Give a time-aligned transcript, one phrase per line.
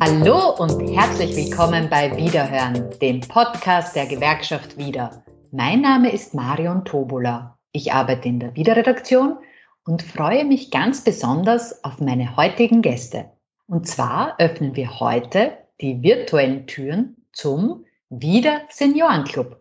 [0.00, 5.22] Hallo und herzlich willkommen bei Wiederhören, dem Podcast der Gewerkschaft Wieder.
[5.50, 7.58] Mein Name ist Marion Tobola.
[7.72, 9.38] Ich arbeite in der Wiederredaktion
[9.84, 13.30] und freue mich ganz besonders auf meine heutigen Gäste.
[13.66, 19.60] Und zwar öffnen wir heute die virtuellen Türen zum Wieder Seniorenclub.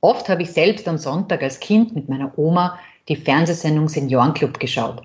[0.00, 2.78] Oft habe ich selbst am Sonntag als Kind mit meiner Oma
[3.08, 5.02] die Fernsehsendung Seniorenclub geschaut.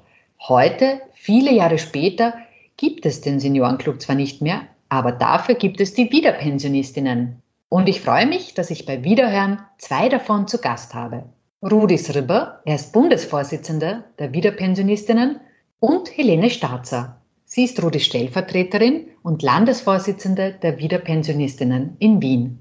[0.48, 2.34] Heute, viele Jahre später,
[2.78, 7.42] gibt es den Seniorenclub zwar nicht mehr, aber dafür gibt es die Wiederpensionistinnen.
[7.70, 11.24] Und ich freue mich, dass ich bei Wiederhören zwei davon zu Gast habe.
[11.64, 15.40] Rudi Sribber, er ist Bundesvorsitzender der Wiederpensionistinnen,
[15.80, 17.22] und Helene Starzer.
[17.46, 22.61] Sie ist Rudis Stellvertreterin und Landesvorsitzende der Wiederpensionistinnen in Wien.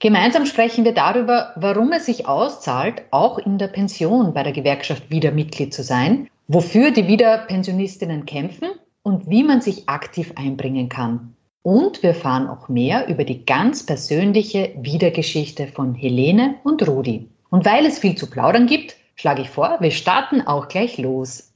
[0.00, 5.10] Gemeinsam sprechen wir darüber, warum es sich auszahlt, auch in der Pension bei der Gewerkschaft
[5.10, 8.68] Wieder Mitglied zu sein, wofür die Wiederpensionistinnen kämpfen
[9.02, 11.34] und wie man sich aktiv einbringen kann.
[11.62, 17.28] Und wir erfahren auch mehr über die ganz persönliche Wiedergeschichte von Helene und Rudi.
[17.50, 21.52] Und weil es viel zu plaudern gibt, schlage ich vor, wir starten auch gleich los.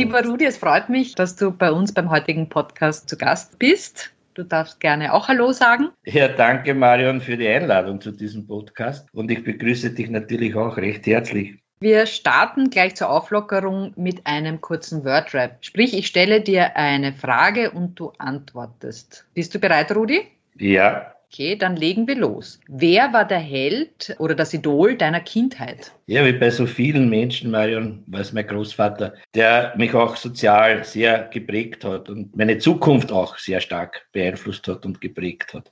[0.00, 4.10] Lieber Rudi, es freut mich, dass du bei uns beim heutigen Podcast zu Gast bist.
[4.32, 5.90] Du darfst gerne auch Hallo sagen.
[6.06, 10.78] Ja, danke Marion für die Einladung zu diesem Podcast und ich begrüße dich natürlich auch
[10.78, 11.58] recht herzlich.
[11.80, 15.58] Wir starten gleich zur Auflockerung mit einem kurzen Wordrap.
[15.60, 19.26] Sprich, ich stelle dir eine Frage und du antwortest.
[19.34, 20.22] Bist du bereit, Rudi?
[20.56, 21.12] Ja.
[21.32, 22.58] Okay, dann legen wir los.
[22.66, 25.92] Wer war der Held oder das Idol deiner Kindheit?
[26.06, 30.82] Ja, wie bei so vielen Menschen, Marion, war es mein Großvater, der mich auch sozial
[30.82, 35.70] sehr geprägt hat und meine Zukunft auch sehr stark beeinflusst hat und geprägt hat.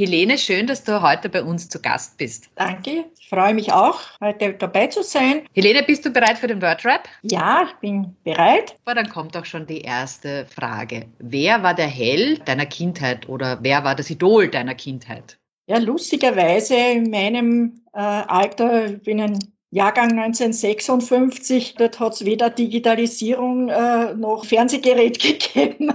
[0.00, 2.48] Helene, schön, dass du heute bei uns zu Gast bist.
[2.54, 5.42] Danke, ich freue mich auch, heute dabei zu sein.
[5.52, 7.06] Helene, bist du bereit für den Wordrap?
[7.20, 8.78] Ja, ich bin bereit.
[8.86, 11.04] Aber dann kommt auch schon die erste Frage.
[11.18, 15.38] Wer war der Held deiner Kindheit oder wer war das Idol deiner Kindheit?
[15.66, 19.38] Ja, lustigerweise in meinem äh, Alter, ich bin ein
[19.70, 25.92] Jahrgang 1956, dort hat es weder Digitalisierung äh, noch Fernsehgerät gegeben,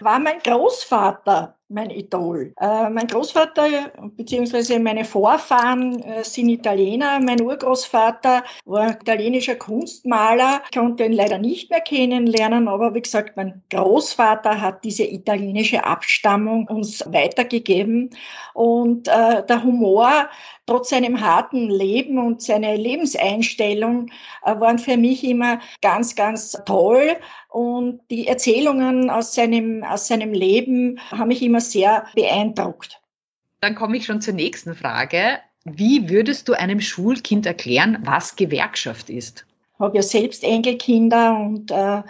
[0.00, 2.52] war mein Großvater mein Idol.
[2.60, 4.78] Äh, mein Großvater bzw.
[4.78, 7.20] meine Vorfahren äh, sind Italiener.
[7.20, 13.62] Mein Urgroßvater war italienischer Kunstmaler, konnte ihn leider nicht mehr kennenlernen, aber wie gesagt, mein
[13.70, 18.10] Großvater hat diese italienische Abstammung uns weitergegeben
[18.54, 20.28] und äh, der Humor
[20.66, 24.10] trotz seinem harten Leben und seiner Lebenseinstellung
[24.44, 27.16] äh, waren für mich immer ganz, ganz toll.
[27.52, 32.98] Und die Erzählungen aus seinem, aus seinem Leben haben mich immer sehr beeindruckt.
[33.60, 35.38] Dann komme ich schon zur nächsten Frage.
[35.64, 39.44] Wie würdest du einem Schulkind erklären, was Gewerkschaft ist?
[39.74, 42.02] Ich habe ja selbst Enkelkinder und äh,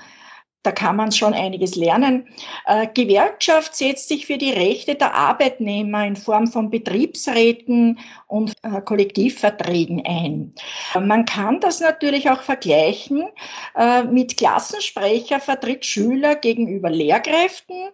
[0.62, 2.28] da kann man schon einiges lernen.
[2.66, 8.80] Äh, Gewerkschaft setzt sich für die Rechte der Arbeitnehmer in Form von Betriebsräten und äh,
[8.80, 10.54] Kollektivverträgen ein.
[11.00, 13.24] Man kann das natürlich auch vergleichen
[13.76, 17.88] äh, mit Klassensprecher vertritt Schüler gegenüber Lehrkräften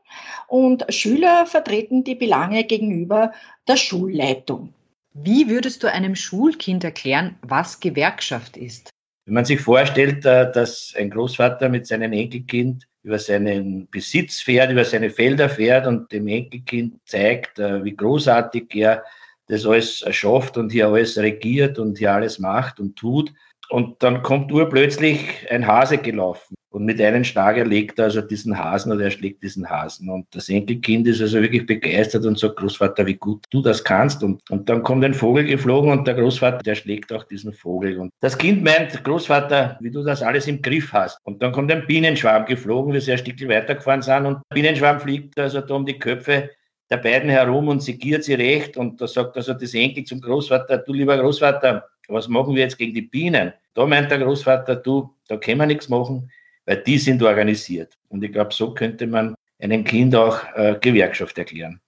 [0.47, 3.33] und Schüler vertreten die Belange gegenüber
[3.67, 4.75] der Schulleitung.
[5.15, 8.91] Wie würdest du einem Schulkind erklären, was Gewerkschaft ist?
[9.29, 14.71] Wenn man sich vorstellt, äh, dass ein Großvater mit seinem Enkelkind über seinen Besitz fährt,
[14.73, 19.05] über seine Felder fährt und dem Enkelkind zeigt, äh, wie großartig er
[19.47, 23.31] das alles schafft und hier alles regiert und hier alles macht und tut.
[23.71, 26.55] Und dann kommt urplötzlich ein Hase gelaufen.
[26.71, 30.11] Und mit einem Schlag erlegt er also diesen Hasen oder er schlägt diesen Hasen.
[30.11, 34.23] Und das Enkelkind ist also wirklich begeistert und sagt, Großvater, wie gut du das kannst.
[34.23, 37.99] Und, und dann kommt ein Vogel geflogen und der Großvater, der schlägt auch diesen Vogel.
[37.99, 41.19] Und das Kind meint, Großvater, wie du das alles im Griff hast.
[41.25, 44.27] Und dann kommt ein Bienenschwarm geflogen, wie sie ein Stück weitergefahren sind.
[44.27, 46.51] Und der Bienenschwarm fliegt also da um die Köpfe
[46.91, 48.77] der beiden herum und segiert sie recht.
[48.77, 52.79] Und da sagt also das Enkel zum Großvater, du lieber Großvater, was machen wir jetzt
[52.79, 53.53] gegen die Bienen?
[53.75, 56.31] Da meint der Großvater, du, da können wir nichts machen
[56.69, 57.97] weil die sind organisiert.
[58.11, 61.81] Und ich glaube, so könnte man einem Kind auch äh, Gewerkschaft erklären.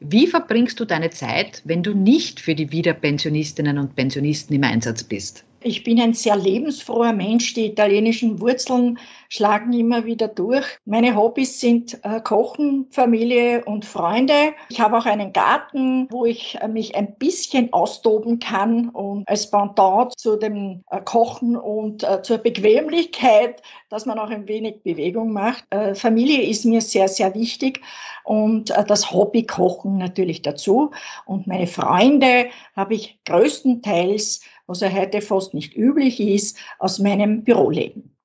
[0.00, 5.04] Wie verbringst du deine Zeit, wenn du nicht für die Wiederpensionistinnen und Pensionisten im Einsatz
[5.04, 5.44] bist?
[5.62, 7.52] Ich bin ein sehr lebensfroher Mensch.
[7.52, 8.98] Die italienischen Wurzeln
[9.28, 10.64] schlagen immer wieder durch.
[10.86, 14.54] Meine Hobbys sind äh, Kochen, Familie und Freunde.
[14.70, 19.50] Ich habe auch einen Garten, wo ich äh, mich ein bisschen austoben kann und als
[19.50, 25.64] Pendant zu dem äh, Kochen und zur Bequemlichkeit, dass man auch ein wenig Bewegung macht.
[25.94, 27.80] Familie ist mir sehr, sehr wichtig
[28.24, 30.90] und das Hobby Kochen natürlich dazu.
[31.26, 37.42] Und meine Freunde habe ich größtenteils was ja heute fast nicht üblich ist, aus meinem
[37.42, 38.16] Büroleben.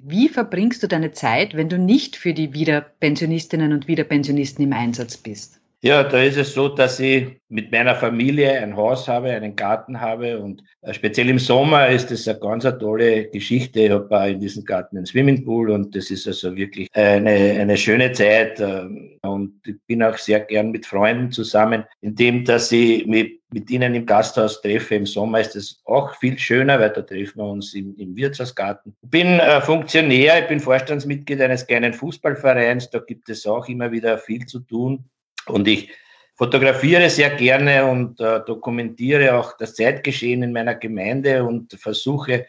[0.00, 5.16] Wie verbringst du deine Zeit, wenn du nicht für die Wiederpensionistinnen und Wiederpensionisten im Einsatz
[5.16, 5.60] bist?
[5.80, 10.00] Ja, da ist es so, dass ich mit meiner Familie ein Haus habe, einen Garten
[10.00, 13.82] habe und äh, speziell im Sommer ist das eine ganz eine tolle Geschichte.
[13.82, 17.76] Ich habe auch in diesem Garten einen Swimmingpool und das ist also wirklich eine, eine
[17.76, 23.06] schöne Zeit ähm, und ich bin auch sehr gern mit Freunden zusammen, indem dass ich
[23.06, 24.94] mit, mit ihnen im Gasthaus treffe.
[24.94, 28.94] Im Sommer ist es auch viel schöner, weil da treffen wir uns im, im Wirtshausgarten.
[29.02, 33.90] Ich bin äh, Funktionär, ich bin Vorstandsmitglied eines kleinen Fußballvereins, da gibt es auch immer
[33.90, 35.04] wieder viel zu tun.
[35.46, 35.90] Und ich
[36.34, 42.46] fotografiere sehr gerne und äh, dokumentiere auch das Zeitgeschehen in meiner Gemeinde und versuche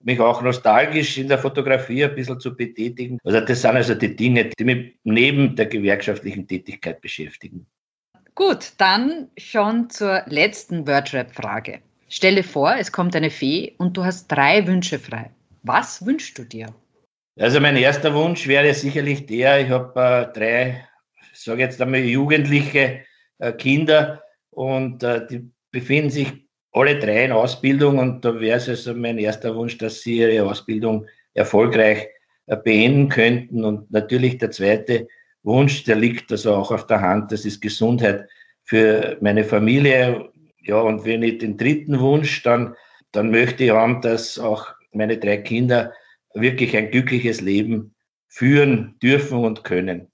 [0.00, 3.18] mich auch nostalgisch in der Fotografie ein bisschen zu betätigen.
[3.24, 7.66] Also das sind also die Dinge, die mich neben der gewerkschaftlichen Tätigkeit beschäftigen.
[8.38, 11.80] Gut, dann schon zur letzten Wordrap-Frage.
[12.08, 15.32] Stelle vor, es kommt eine Fee und du hast drei Wünsche frei.
[15.64, 16.72] Was wünschst du dir?
[17.36, 20.88] Also mein erster Wunsch wäre sicherlich der, ich habe äh, drei
[21.34, 23.00] sage jetzt einmal jugendliche
[23.40, 26.32] äh, Kinder und äh, die befinden sich
[26.70, 30.48] alle drei in Ausbildung und da wäre es also mein erster Wunsch, dass sie ihre
[30.48, 32.06] Ausbildung erfolgreich
[32.46, 33.64] äh, beenden könnten.
[33.64, 35.08] Und natürlich der zweite
[35.42, 38.28] Wunsch, der liegt also auch auf der Hand, das ist Gesundheit
[38.64, 40.30] für meine Familie.
[40.60, 42.74] Ja, und wenn ich den dritten Wunsch, dann,
[43.12, 45.92] dann möchte ich haben, dass auch meine drei Kinder
[46.34, 47.94] wirklich ein glückliches Leben
[48.28, 50.10] führen dürfen und können.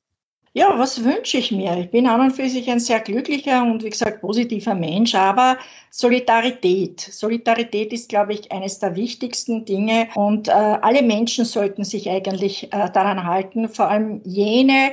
[0.56, 1.77] Ja, was wünsche ich mir?
[1.79, 5.59] Ich bin an und für sich ein sehr glücklicher und wie gesagt positiver Mensch, aber
[5.91, 7.01] Solidarität.
[7.01, 12.73] Solidarität ist, glaube ich, eines der wichtigsten Dinge und äh, alle Menschen sollten sich eigentlich
[12.73, 14.93] äh, daran halten, vor allem jene,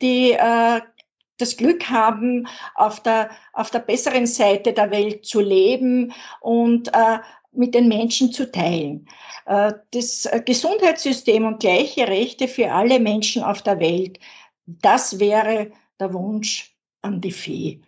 [0.00, 0.80] die äh,
[1.36, 7.18] das Glück haben, auf der, auf der besseren Seite der Welt zu leben und äh,
[7.52, 9.06] mit den Menschen zu teilen.
[9.44, 14.18] Äh, das Gesundheitssystem und gleiche Rechte für alle Menschen auf der Welt
[14.66, 17.80] das wäre der Wunsch an die Fee.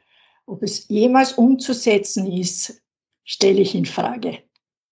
[0.46, 2.82] Ob es jemals umzusetzen ist,
[3.24, 4.42] stelle ich in Frage.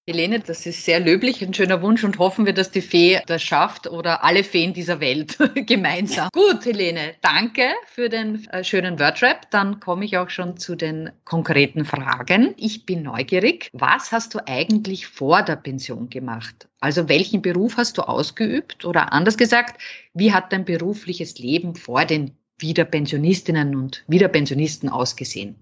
[0.08, 3.40] Helene, das ist sehr löblich, ein schöner Wunsch und hoffen wir, dass die Fee das
[3.40, 6.28] schafft oder alle Feen dieser Welt gemeinsam.
[6.32, 9.48] Gut, Helene, danke für den äh, schönen Wordrap.
[9.52, 12.52] Dann komme ich auch schon zu den konkreten Fragen.
[12.56, 13.70] Ich bin neugierig.
[13.74, 16.68] Was hast du eigentlich vor der Pension gemacht?
[16.80, 18.84] Also welchen Beruf hast du ausgeübt?
[18.84, 19.80] Oder anders gesagt,
[20.14, 25.54] wie hat dein berufliches Leben vor den Wiederpensionistinnen und Wiederpensionisten ausgesehen?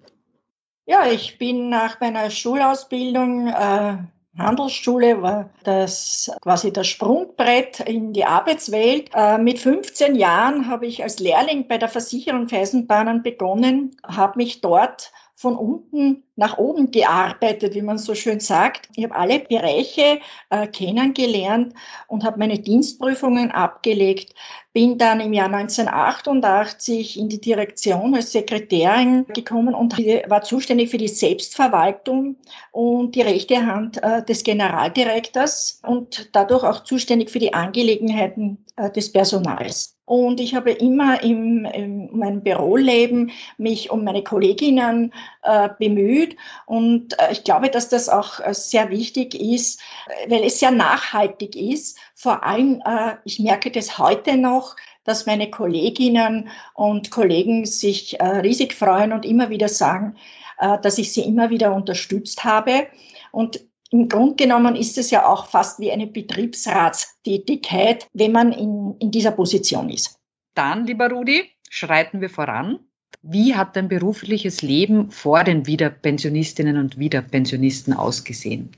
[0.87, 3.99] Ja, ich bin nach meiner Schulausbildung äh,
[4.39, 9.11] Handelsschule war das quasi das Sprungbrett in die Arbeitswelt.
[9.13, 14.61] Äh, mit 15 Jahren habe ich als Lehrling bei der Versicherung Feisenbahnen begonnen, habe mich
[14.61, 18.91] dort von unten nach oben gearbeitet, wie man so schön sagt.
[18.95, 20.21] Ich habe alle Bereiche
[20.51, 21.73] äh, kennengelernt
[22.09, 24.35] und habe meine Dienstprüfungen abgelegt.
[24.75, 30.99] Bin dann im Jahr 1988 in die Direktion als Sekretärin gekommen und war zuständig für
[30.99, 32.37] die Selbstverwaltung
[32.71, 38.91] und die rechte Hand äh, des Generaldirektors und dadurch auch zuständig für die Angelegenheiten äh,
[38.91, 39.97] des Personals.
[40.11, 45.15] Und ich habe immer im, in meinem Büroleben mich um meine Kolleginnen
[45.45, 46.37] äh, bemüht.
[46.67, 49.81] Und äh, ich glaube, dass das auch äh, sehr wichtig ist,
[50.27, 51.97] weil es sehr nachhaltig ist.
[52.17, 54.75] Vor allem, äh, ich merke das heute noch,
[55.05, 60.17] dass meine Kolleginnen und Kollegen sich äh, riesig freuen und immer wieder sagen,
[60.59, 62.89] äh, dass ich sie immer wieder unterstützt habe.
[63.31, 68.95] Und im Grunde genommen ist es ja auch fast wie eine Betriebsratstätigkeit, wenn man in,
[69.01, 70.19] in dieser Position ist.
[70.55, 72.79] Dann, lieber Rudi, schreiten wir voran.
[73.23, 78.71] Wie hat dein berufliches Leben vor den Wiederpensionistinnen und Wiederpensionisten ausgesehen?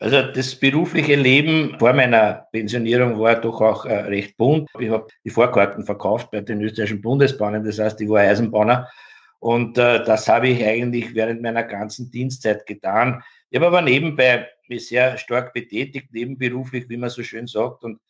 [0.00, 4.68] Also das berufliche Leben vor meiner Pensionierung war doch auch äh, recht bunt.
[4.78, 8.88] Ich habe die Vorkarten verkauft bei den österreichischen Bundesbahnen, das heißt, ich war Eisenbahner.
[9.44, 13.22] Und äh, das habe ich eigentlich während meiner ganzen Dienstzeit getan.
[13.50, 18.00] Ich habe aber nebenbei mich sehr stark betätigt, nebenberuflich, wie man so schön sagt, und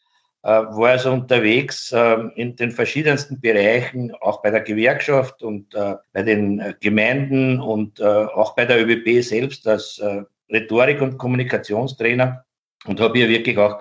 [0.45, 5.97] äh, war also unterwegs äh, in den verschiedensten Bereichen, auch bei der Gewerkschaft und äh,
[6.12, 10.23] bei den Gemeinden und äh, auch bei der ÖBB selbst als äh,
[10.53, 12.45] Rhetorik- und Kommunikationstrainer
[12.87, 13.81] und habe hier wirklich auch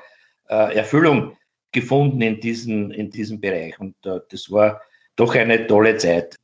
[0.49, 1.37] äh, Erfüllung
[1.71, 3.79] gefunden in diesem, in diesem Bereich.
[3.79, 4.81] Und äh, das war
[5.15, 6.39] doch eine tolle Zeit.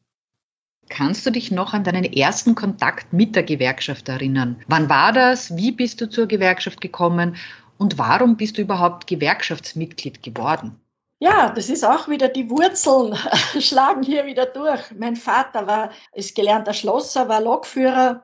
[0.89, 4.61] Kannst du dich noch an deinen ersten Kontakt mit der Gewerkschaft erinnern?
[4.67, 5.55] Wann war das?
[5.55, 7.35] Wie bist du zur Gewerkschaft gekommen?
[7.77, 10.79] Und warum bist du überhaupt Gewerkschaftsmitglied geworden?
[11.19, 13.15] Ja, das ist auch wieder die Wurzeln
[13.59, 14.81] schlagen hier wieder durch.
[14.97, 18.23] Mein Vater war, ist gelernter Schlosser, war Lokführer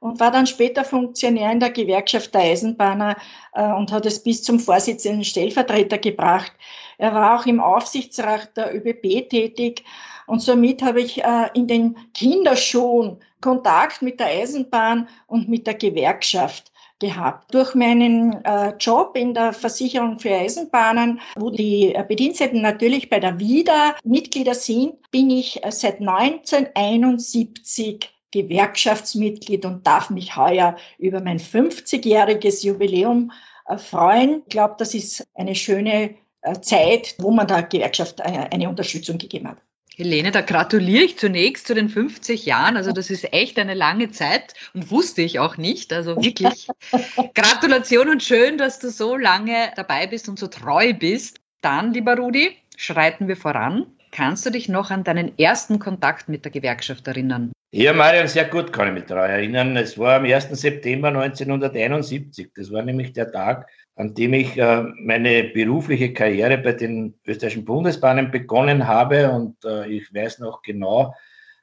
[0.00, 3.16] und war dann später Funktionär in der Gewerkschaft der Eisenbahner
[3.54, 6.52] äh, und hat es bis zum Vorsitzenden Stellvertreter gebracht.
[6.98, 9.84] Er war auch im Aufsichtsrat der ÖBB tätig
[10.26, 15.74] und somit habe ich äh, in den Kinderschuhen Kontakt mit der Eisenbahn und mit der
[15.74, 17.52] Gewerkschaft gehabt.
[17.52, 23.20] Durch meinen äh, Job in der Versicherung für Eisenbahnen, wo die äh, Bediensteten natürlich bei
[23.20, 31.20] der WIDA Mitglieder sind, bin ich äh, seit 1971 Gewerkschaftsmitglied und darf mich heuer über
[31.20, 33.32] mein 50-jähriges Jubiläum
[33.66, 34.42] äh, freuen.
[34.46, 39.48] Ich glaube, das ist eine schöne äh, Zeit, wo man der Gewerkschaft eine Unterstützung gegeben
[39.48, 39.58] hat.
[39.96, 42.76] Helene, da gratuliere ich zunächst zu den 50 Jahren.
[42.76, 45.92] Also das ist echt eine lange Zeit und wusste ich auch nicht.
[45.92, 46.68] Also wirklich
[47.34, 51.40] Gratulation und schön, dass du so lange dabei bist und so treu bist.
[51.60, 53.86] Dann, lieber Rudi, schreiten wir voran.
[54.10, 57.52] Kannst du dich noch an deinen ersten Kontakt mit der Gewerkschaft erinnern?
[57.70, 59.76] Ja, Marian, sehr gut kann ich mich daran erinnern.
[59.78, 60.48] Es war am 1.
[60.50, 62.50] September 1971.
[62.54, 67.64] Das war nämlich der Tag, an dem ich äh, meine berufliche Karriere bei den österreichischen
[67.64, 69.30] Bundesbahnen begonnen habe.
[69.30, 71.14] Und äh, ich weiß noch genau,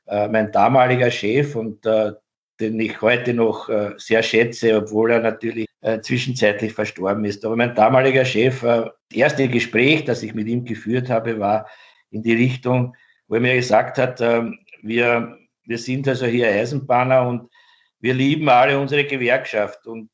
[0.07, 2.13] äh, mein damaliger Chef und äh,
[2.59, 7.45] den ich heute noch äh, sehr schätze, obwohl er natürlich äh, zwischenzeitlich verstorben ist.
[7.45, 11.67] Aber mein damaliger Chef, das erste Gespräch, das ich mit ihm geführt habe, war
[12.11, 12.95] in die Richtung,
[13.27, 17.49] wo er mir gesagt hat, ähm, wir, wir sind also hier Eisenbahner und
[18.01, 19.87] wir lieben alle unsere Gewerkschaft.
[19.87, 20.09] Und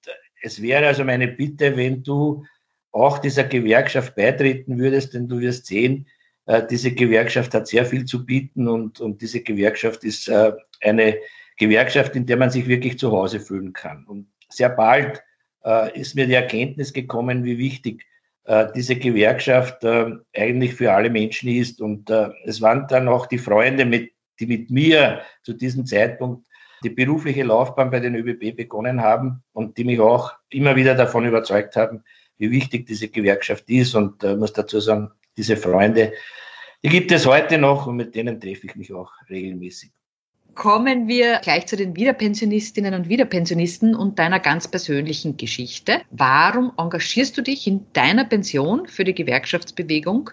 [0.46, 2.46] es wäre also meine Bitte, wenn du
[2.92, 6.08] auch dieser Gewerkschaft beitreten würdest, denn du wirst sehen,
[6.46, 11.18] äh, diese Gewerkschaft hat sehr viel zu bieten und, und diese Gewerkschaft ist äh, eine
[11.58, 14.06] Gewerkschaft, in der man sich wirklich zu Hause fühlen kann.
[14.06, 15.22] Und sehr bald
[15.64, 18.06] äh, ist mir die Erkenntnis gekommen, wie wichtig
[18.76, 21.82] diese Gewerkschaft eigentlich für alle Menschen ist.
[21.82, 22.12] Und
[22.46, 26.45] es waren dann auch die Freunde, mit, die mit mir zu diesem Zeitpunkt
[26.84, 31.26] die berufliche Laufbahn bei den ÖBB begonnen haben und die mich auch immer wieder davon
[31.26, 32.04] überzeugt haben,
[32.38, 33.96] wie wichtig diese Gewerkschaft ist.
[33.96, 36.14] Und äh, muss dazu sagen, diese Freunde,
[36.84, 39.92] die gibt es heute noch und mit denen treffe ich mich auch regelmäßig.
[40.54, 46.02] Kommen wir gleich zu den Wiederpensionistinnen und Wiederpensionisten und deiner ganz persönlichen Geschichte.
[46.12, 50.30] Warum engagierst du dich in deiner Pension für die Gewerkschaftsbewegung?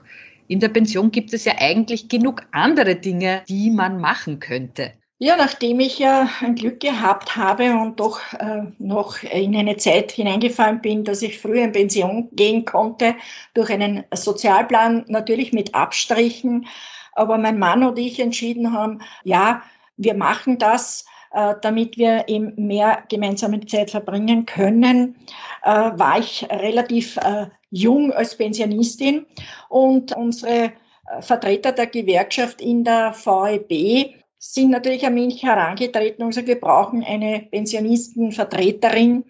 [0.46, 4.92] In der Pension gibt es ja eigentlich genug andere Dinge, die man machen könnte.
[5.24, 10.10] Ja, nachdem ich ja ein Glück gehabt habe und doch äh, noch in eine Zeit
[10.10, 13.14] hineingefallen bin, dass ich früher in Pension gehen konnte,
[13.54, 16.66] durch einen Sozialplan natürlich mit Abstrichen,
[17.12, 19.62] aber mein Mann und ich entschieden haben, ja,
[19.96, 25.14] wir machen das, äh, damit wir eben mehr gemeinsame Zeit verbringen können,
[25.62, 29.24] äh, war ich relativ äh, jung als Pensionistin
[29.68, 30.72] und unsere
[31.06, 36.60] äh, Vertreter der Gewerkschaft in der VEB sind natürlich an mich herangetreten und gesagt, wir
[36.60, 39.24] brauchen eine Pensionistenvertreterin.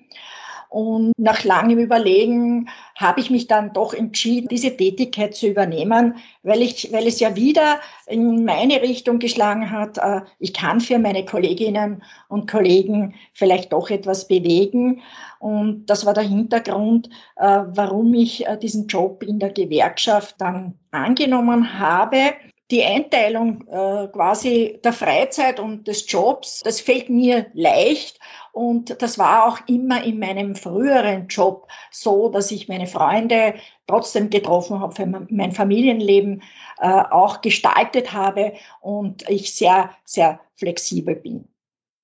[0.71, 6.62] Und nach langem Überlegen habe ich mich dann doch entschieden, diese Tätigkeit zu übernehmen, weil,
[6.62, 9.99] ich, weil es ja wieder in meine Richtung geschlagen hat.
[9.99, 15.02] Äh, ich kann für meine Kolleginnen und Kollegen vielleicht doch etwas bewegen.
[15.40, 20.78] Und das war der Hintergrund, äh, warum ich äh, diesen Job in der Gewerkschaft dann
[20.90, 22.33] angenommen habe
[22.73, 28.19] die Einteilung äh, quasi der Freizeit und des Jobs, das fällt mir leicht.
[28.52, 33.55] Und das war auch immer in meinem früheren Job so, dass ich meine Freunde
[33.87, 36.43] trotzdem getroffen habe, für mein Familienleben
[36.81, 41.47] äh, auch gestaltet habe und ich sehr, sehr flexibel bin.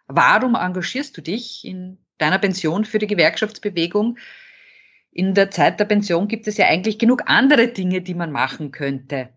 [0.06, 4.18] Warum engagierst du dich in deiner Pension für die Gewerkschaftsbewegung?
[5.12, 8.70] In der Zeit der Pension gibt es ja eigentlich genug andere Dinge, die man machen
[8.70, 9.30] könnte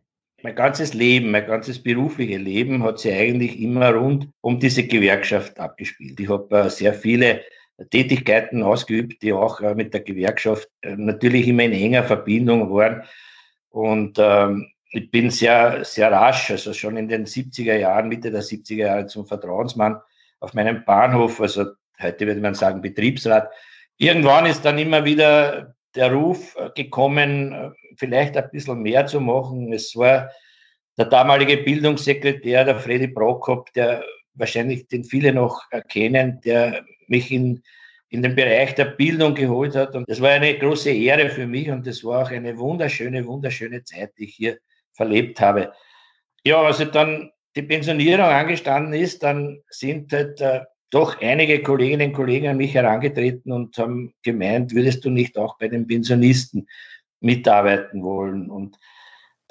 [0.43, 5.60] mein ganzes Leben, mein ganzes berufliche Leben hat sich eigentlich immer rund um diese Gewerkschaft
[5.60, 6.19] abgespielt.
[6.19, 7.41] Ich habe äh, sehr viele
[7.89, 13.03] Tätigkeiten ausgeübt, die auch äh, mit der Gewerkschaft äh, natürlich immer in enger Verbindung waren.
[13.69, 18.43] Und ähm, ich bin sehr, sehr rasch, also schon in den 70er Jahren, Mitte der
[18.43, 20.01] 70er Jahre zum Vertrauensmann
[20.39, 21.67] auf meinem Bahnhof, also
[22.01, 23.50] heute würde man sagen Betriebsrat.
[23.98, 29.74] Irgendwann ist dann immer wieder der Ruf gekommen, vielleicht ein bisschen mehr zu machen.
[29.74, 30.31] Es war
[30.98, 37.62] der damalige Bildungssekretär, der Freddy Prokop, der wahrscheinlich den viele noch erkennen, der mich in,
[38.10, 39.95] in den Bereich der Bildung geholt hat.
[39.95, 43.83] Und das war eine große Ehre für mich und das war auch eine wunderschöne, wunderschöne
[43.83, 44.57] Zeit, die ich hier
[44.93, 45.71] verlebt habe.
[46.43, 52.15] Ja, also dann die Pensionierung angestanden ist, dann sind halt äh, doch einige Kolleginnen und
[52.15, 56.67] Kollegen an mich herangetreten und haben gemeint, würdest du nicht auch bei den Pensionisten
[57.21, 58.50] mitarbeiten wollen?
[58.50, 58.77] Und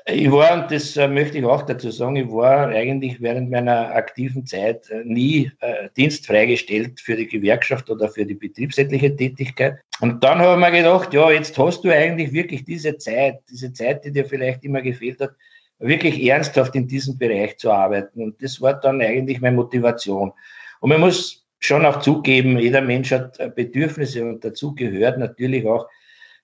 [0.06, 3.94] ich war, und das äh, möchte ich auch dazu sagen, ich war eigentlich während meiner
[3.94, 9.78] aktiven Zeit äh, nie äh, dienstfreigestellt für die Gewerkschaft oder für die betriebsrätliche Tätigkeit.
[10.00, 13.72] Und dann habe ich mir gedacht, ja, jetzt hast du eigentlich wirklich diese Zeit, diese
[13.72, 15.32] Zeit, die dir vielleicht immer gefehlt hat,
[15.78, 18.22] wirklich ernsthaft in diesem Bereich zu arbeiten.
[18.22, 20.32] Und das war dann eigentlich meine Motivation.
[20.80, 25.66] Und man muss schon auch zugeben, jeder Mensch hat äh, Bedürfnisse und dazu gehört natürlich
[25.66, 25.86] auch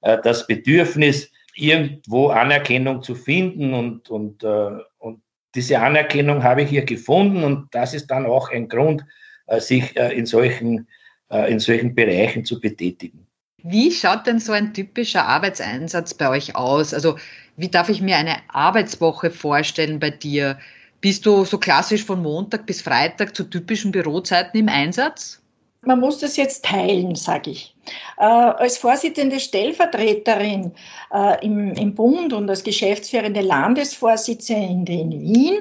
[0.03, 5.23] äh, das Bedürfnis, irgendwo Anerkennung zu finden und, und, äh, und
[5.55, 9.05] diese Anerkennung habe ich hier gefunden und das ist dann auch ein Grund,
[9.47, 10.87] äh, sich äh, in, solchen,
[11.31, 13.27] äh, in solchen Bereichen zu betätigen.
[13.63, 16.93] Wie schaut denn so ein typischer Arbeitseinsatz bei euch aus?
[16.93, 17.17] Also
[17.57, 20.59] wie darf ich mir eine Arbeitswoche vorstellen bei dir?
[21.07, 25.41] Bist du so klassisch von Montag bis Freitag zu typischen Bürozeiten im Einsatz?
[25.83, 27.77] man muss das jetzt teilen, sage ich.
[28.19, 30.73] Äh, als Vorsitzende Stellvertreterin
[31.15, 35.61] äh, im, im, Bund und als geschäftsführende Landesvorsitzende in Wien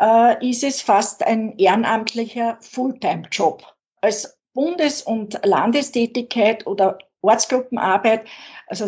[0.00, 3.64] äh, ist es fast ein ehrenamtlicher Fulltime-Job.
[4.02, 8.24] Als Bundes- und Landestätigkeit oder Ortsgruppenarbeit,
[8.68, 8.86] also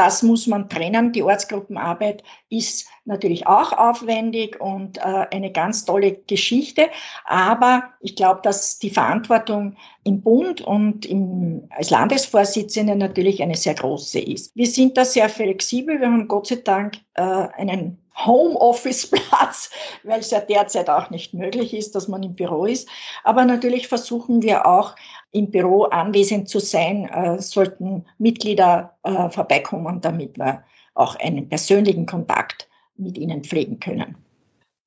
[0.00, 1.12] das muss man trennen.
[1.12, 6.88] Die Ortsgruppenarbeit ist natürlich auch aufwendig und äh, eine ganz tolle Geschichte.
[7.26, 13.74] Aber ich glaube, dass die Verantwortung im Bund und im, als Landesvorsitzende natürlich eine sehr
[13.74, 14.56] große ist.
[14.56, 16.00] Wir sind da sehr flexibel.
[16.00, 19.70] Wir haben Gott sei Dank äh, einen Homeoffice-Platz,
[20.04, 22.88] weil es ja derzeit auch nicht möglich ist, dass man im Büro ist.
[23.24, 24.96] Aber natürlich versuchen wir auch
[25.32, 32.06] im Büro anwesend zu sein, äh, sollten Mitglieder äh, vorbeikommen, damit wir auch einen persönlichen
[32.06, 34.16] Kontakt mit ihnen pflegen können.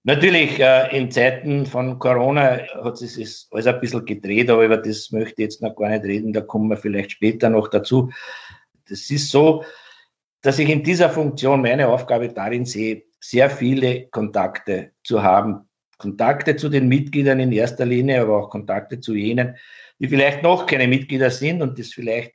[0.06, 5.12] Natürlich, äh, in Zeiten von Corona hat sich alles ein bisschen gedreht, aber über das
[5.12, 8.12] möchte ich jetzt noch gar nicht reden, da kommen wir vielleicht später noch dazu.
[8.90, 9.64] Das ist so,
[10.42, 15.70] dass ich in dieser Funktion meine Aufgabe darin sehe, sehr viele Kontakte zu haben.
[15.98, 19.56] Kontakte zu den Mitgliedern in erster Linie, aber auch Kontakte zu jenen,
[20.00, 22.34] die vielleicht noch keine Mitglieder sind und das vielleicht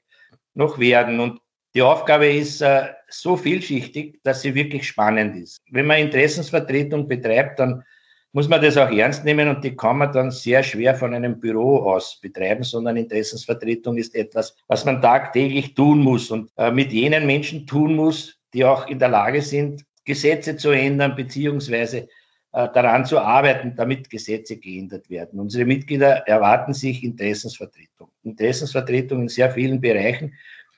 [0.54, 1.20] noch werden.
[1.20, 1.40] Und
[1.74, 5.60] die Aufgabe ist äh, so vielschichtig, dass sie wirklich spannend ist.
[5.70, 7.84] Wenn man Interessensvertretung betreibt, dann
[8.32, 11.38] muss man das auch ernst nehmen und die kann man dann sehr schwer von einem
[11.38, 16.92] Büro aus betreiben, sondern Interessensvertretung ist etwas, was man tagtäglich tun muss und äh, mit
[16.92, 22.08] jenen Menschen tun muss, die auch in der Lage sind, Gesetze zu ändern, beziehungsweise
[22.52, 25.38] äh, daran zu arbeiten, damit Gesetze geändert werden.
[25.38, 28.08] Unsere Mitglieder erwarten sich Interessensvertretung.
[28.22, 30.32] Interessensvertretung in sehr vielen Bereichen.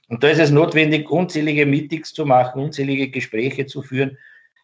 [0.08, 4.18] Und da ist es notwendig, unzählige Meetings zu machen, unzählige Gespräche zu führen.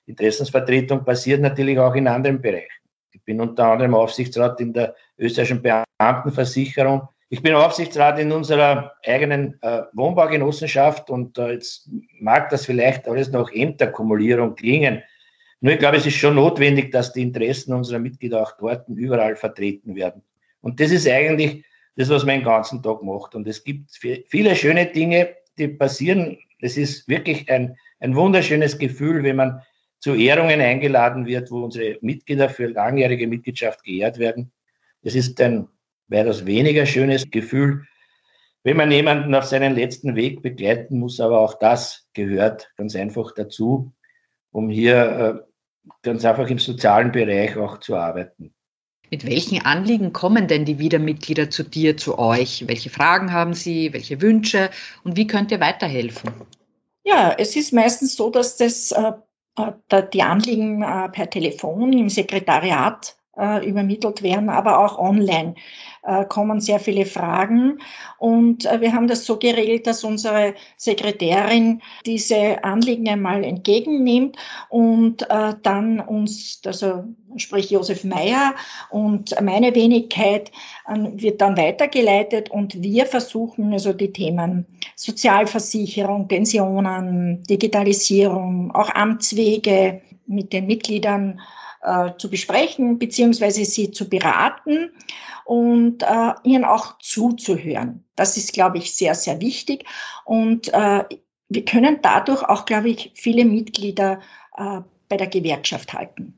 [0.07, 2.83] Interessensvertretung passiert natürlich auch in anderen Bereichen.
[3.13, 9.61] Ich bin unter anderem Aufsichtsrat in der österreichischen Beamtenversicherung ich bin Aufsichtsrat in unserer eigenen
[9.63, 15.03] äh, Wohnbaugenossenschaft und äh, jetzt mag das vielleicht alles noch Ämterkumulierung klingen.
[15.61, 19.35] Nur ich glaube, es ist schon notwendig, dass die Interessen unserer Mitglieder auch dort überall
[19.35, 20.23] vertreten werden.
[20.61, 21.65] Und das ist eigentlich
[21.97, 23.35] das, was man den ganzen Tag macht.
[23.35, 23.91] Und es gibt
[24.29, 26.39] viele schöne Dinge, die passieren.
[26.61, 29.63] Es ist wirklich ein, ein wunderschönes Gefühl, wenn man
[29.99, 34.53] zu Ehrungen eingeladen wird, wo unsere Mitglieder für langjährige Mitgliedschaft geehrt werden.
[35.03, 35.69] Es ist ein
[36.09, 37.87] weitaus weniger schönes Gefühl,
[38.63, 43.33] wenn man jemanden auf seinen letzten Weg begleiten muss, aber auch das gehört ganz einfach
[43.33, 43.93] dazu,
[44.51, 45.45] um hier
[45.87, 48.53] äh, ganz einfach im sozialen Bereich auch zu arbeiten.
[49.11, 52.65] Mit welchen Anliegen kommen denn die Wiedermitglieder zu dir, zu euch?
[52.67, 53.93] Welche Fragen haben sie?
[53.93, 54.71] Welche Wünsche?
[55.05, 56.33] Und wie könnt ihr weiterhelfen?
[57.05, 59.13] Ja, es ist meistens so, dass das, äh,
[59.57, 65.55] äh die Anliegen äh, per Telefon im Sekretariat äh, übermittelt werden, aber auch online
[66.03, 67.79] äh, kommen sehr viele Fragen.
[68.19, 74.37] Und äh, wir haben das so geregelt, dass unsere Sekretärin diese Anliegen einmal entgegennimmt
[74.69, 77.05] und äh, dann uns, also
[77.37, 78.55] sprich Josef Meyer
[78.91, 80.51] und meine Wenigkeit
[81.17, 90.53] wird dann weitergeleitet und wir versuchen also die Themen Sozialversicherung, Pensionen, Digitalisierung, auch Amtswege mit
[90.53, 91.41] den Mitgliedern
[91.87, 94.91] äh, zu besprechen beziehungsweise sie zu beraten
[95.45, 98.05] und äh, ihnen auch zuzuhören.
[98.17, 99.85] Das ist, glaube ich, sehr, sehr wichtig.
[100.25, 101.05] Und äh,
[101.49, 104.21] wir können dadurch auch, glaube ich, viele Mitglieder
[104.57, 106.37] äh, bei der Gewerkschaft halten.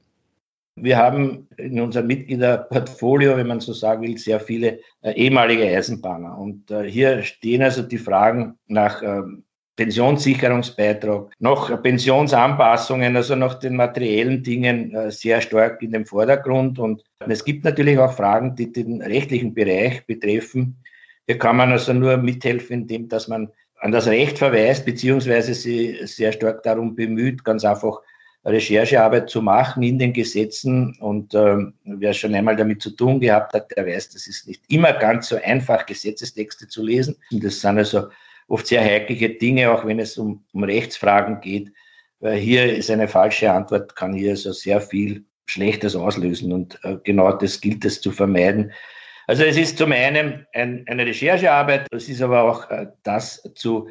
[0.76, 6.36] Wir haben in unserem Mitgliederportfolio, wenn man so sagen will, sehr viele äh, ehemalige Eisenbahner.
[6.36, 9.44] Und hier stehen also die Fragen nach ähm,
[9.78, 16.80] Pensionssicherungsbeitrag, noch Pensionsanpassungen, also nach den materiellen Dingen äh, sehr stark in den Vordergrund.
[16.80, 20.76] Und es gibt natürlich auch Fragen, die den rechtlichen Bereich betreffen.
[21.26, 25.96] Hier kann man also nur mithelfen, indem dass man an das Recht verweist, beziehungsweise sie
[26.06, 28.00] sehr stark darum bemüht, ganz einfach
[28.44, 30.96] Recherchearbeit zu machen in den Gesetzen.
[30.98, 34.64] Und ähm, wer schon einmal damit zu tun gehabt hat, der weiß, das ist nicht
[34.68, 37.14] immer ganz so einfach, Gesetzestexte zu lesen.
[37.30, 38.08] Und das sind also
[38.48, 41.72] oft sehr heikliche Dinge, auch wenn es um, um Rechtsfragen geht.
[42.20, 46.52] Weil hier ist eine falsche Antwort, kann hier so sehr viel Schlechtes auslösen.
[46.52, 48.72] Und äh, genau das gilt es zu vermeiden.
[49.26, 53.88] Also es ist zum einen ein, eine Recherchearbeit, es ist aber auch äh, das zu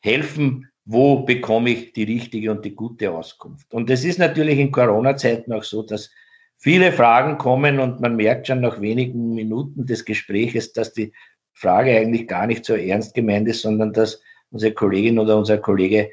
[0.00, 3.74] helfen, wo bekomme ich die richtige und die gute Auskunft.
[3.74, 6.10] Und es ist natürlich in Corona-Zeiten auch so, dass
[6.56, 11.12] viele Fragen kommen und man merkt schon nach wenigen Minuten des Gespräches, dass die
[11.56, 16.10] Frage eigentlich gar nicht so ernst gemeint ist, sondern dass unsere Kollegin oder unser Kollege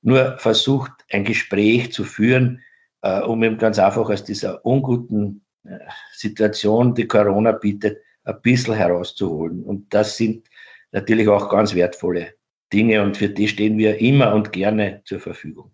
[0.00, 2.62] nur versucht, ein Gespräch zu führen,
[3.02, 5.78] äh, um eben ganz einfach aus dieser unguten äh,
[6.12, 9.62] Situation, die Corona bietet, ein bisschen herauszuholen.
[9.62, 10.48] Und das sind
[10.92, 12.34] natürlich auch ganz wertvolle
[12.72, 15.70] Dinge und für die stehen wir immer und gerne zur Verfügung.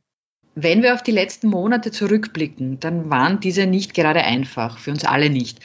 [0.54, 5.04] Wenn wir auf die letzten Monate zurückblicken, dann waren diese nicht gerade einfach, für uns
[5.04, 5.60] alle nicht.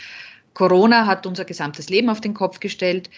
[0.53, 3.09] Corona hat unser gesamtes Leben auf den Kopf gestellt.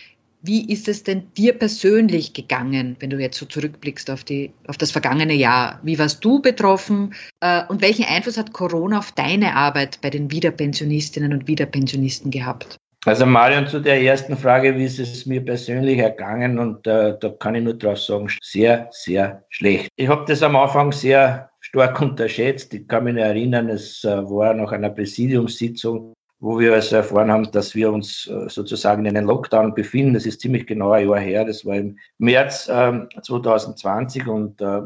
[0.41, 4.78] Wie ist es denn dir persönlich gegangen, wenn du jetzt so zurückblickst auf, die, auf
[4.78, 5.80] das vergangene Jahr?
[5.84, 10.32] Wie warst du betroffen äh, und welchen Einfluss hat Corona auf deine Arbeit bei den
[10.32, 12.78] Wiederpensionistinnen und Wiederpensionisten gehabt?
[13.06, 16.60] Also Marion, zu der ersten Frage, wie ist es mir persönlich ergangen?
[16.60, 19.89] Und äh, da kann ich nur drauf sagen, sehr, sehr schlecht.
[19.95, 22.73] Ich habe das am Anfang sehr stark unterschätzt.
[22.73, 27.52] Ich kann mich erinnern, es äh, war nach einer Präsidiumssitzung, wo wir also erfahren haben,
[27.52, 30.13] dass wir uns äh, sozusagen in einem Lockdown befinden.
[30.13, 31.45] Das ist ziemlich genau ein Jahr her.
[31.45, 34.82] Das war im März 2020 ähm, und äh,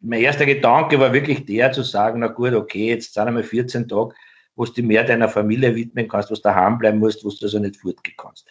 [0.00, 3.88] mein erster Gedanke war wirklich der zu sagen, na gut, okay, jetzt sind einmal 14
[3.88, 4.14] Tage
[4.58, 7.58] wo du mehr deiner Familie widmen kannst, wo du daheim bleiben musst, wo du also
[7.60, 8.46] nicht fortgehen kannst.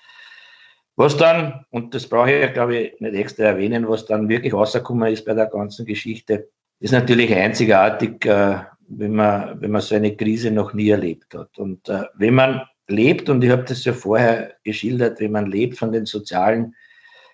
[0.96, 5.12] Was dann, und das brauche ich, glaube ich, nicht extra erwähnen, was dann wirklich rausgekommen
[5.12, 10.16] ist bei der ganzen Geschichte, ist natürlich einzigartig, äh, wenn, man, wenn man so eine
[10.16, 11.58] Krise noch nie erlebt hat.
[11.58, 15.78] Und äh, wenn man lebt, und ich habe das ja vorher geschildert, wenn man lebt
[15.78, 16.76] von den sozialen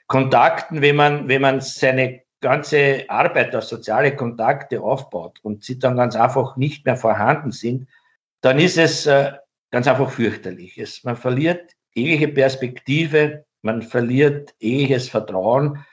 [0.08, 5.96] Kontakten, wenn man, wenn man seine ganze Arbeit auf soziale Kontakte aufbaut und sie dann
[5.96, 7.88] ganz einfach nicht mehr vorhanden sind,
[8.42, 9.32] dann ist es äh,
[9.72, 10.78] ganz einfach fürchterlich.
[10.78, 15.86] Es, man verliert jegliche Perspektive, man verliert jegliches Vertrauen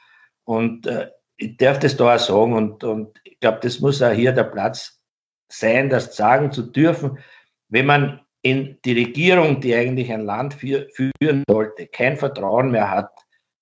[0.45, 4.13] und äh, ich darf das da auch sagen und, und ich glaube, das muss auch
[4.13, 5.00] hier der Platz
[5.53, 7.19] sein, das sagen zu dürfen,
[7.69, 13.11] wenn man in die Regierung, die eigentlich ein Land führen sollte, kein Vertrauen mehr hat,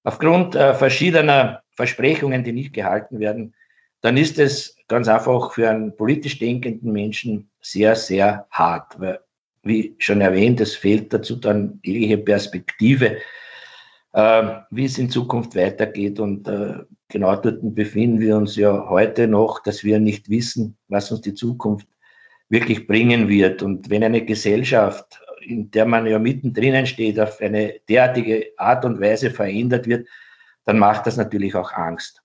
[0.05, 3.55] aufgrund äh, verschiedener Versprechungen, die nicht gehalten werden,
[4.01, 8.99] dann ist es ganz einfach für einen politisch denkenden Menschen sehr, sehr hart.
[9.01, 9.21] Weil,
[9.63, 13.19] wie schon erwähnt, es fehlt dazu dann jegliche Perspektive,
[14.13, 16.21] äh, wie es in Zukunft weitergeht.
[16.21, 21.11] Und äh, genau dort befinden wir uns ja heute noch, dass wir nicht wissen, was
[21.11, 21.89] uns die Zukunft
[22.49, 23.63] wirklich bringen wird.
[23.63, 29.01] Und wenn eine Gesellschaft, in der man ja mittendrin steht, auf eine derartige Art und
[29.01, 30.09] Weise verändert wird,
[30.65, 32.23] dann macht das natürlich auch Angst.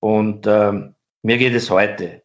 [0.00, 2.22] Und ähm, mir geht es heute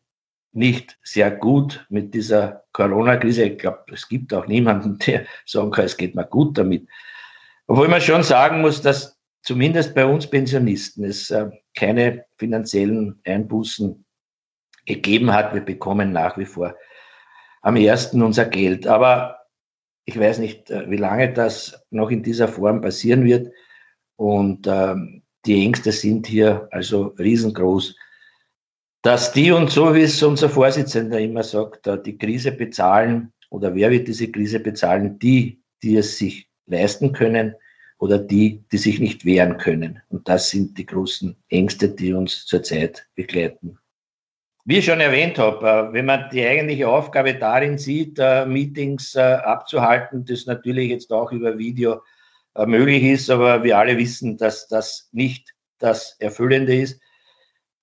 [0.52, 3.44] nicht sehr gut mit dieser Corona-Krise.
[3.44, 6.88] Ich glaube, es gibt auch niemanden, der sagen kann, es geht mir gut damit.
[7.68, 14.06] Obwohl man schon sagen muss, dass zumindest bei uns Pensionisten es äh, keine finanziellen Einbußen
[14.86, 15.54] gegeben hat.
[15.54, 16.76] Wir bekommen nach wie vor
[17.62, 18.86] am ersten unser Geld.
[18.86, 19.40] Aber
[20.06, 23.54] ich weiß nicht, äh, wie lange das noch in dieser Form passieren wird.
[24.18, 27.96] Und ähm, die Ängste sind hier also riesengroß
[29.02, 33.92] dass die und so, wie es unser Vorsitzender immer sagt, die Krise bezahlen oder wer
[33.92, 35.18] wird diese Krise bezahlen?
[35.20, 37.56] Die, die es sich leisten können
[38.00, 40.02] oder die, die sich nicht wehren können.
[40.10, 43.78] Und das sind die großen Ängste, die uns zurzeit begleiten.
[44.66, 49.16] Wie ich schon erwähnt habe, äh, wenn man die eigentliche Aufgabe darin sieht, äh, Meetings
[49.16, 52.02] äh, abzuhalten, das natürlich jetzt auch über Video
[52.66, 57.00] möglich ist, aber wir alle wissen, dass das nicht das Erfüllende ist.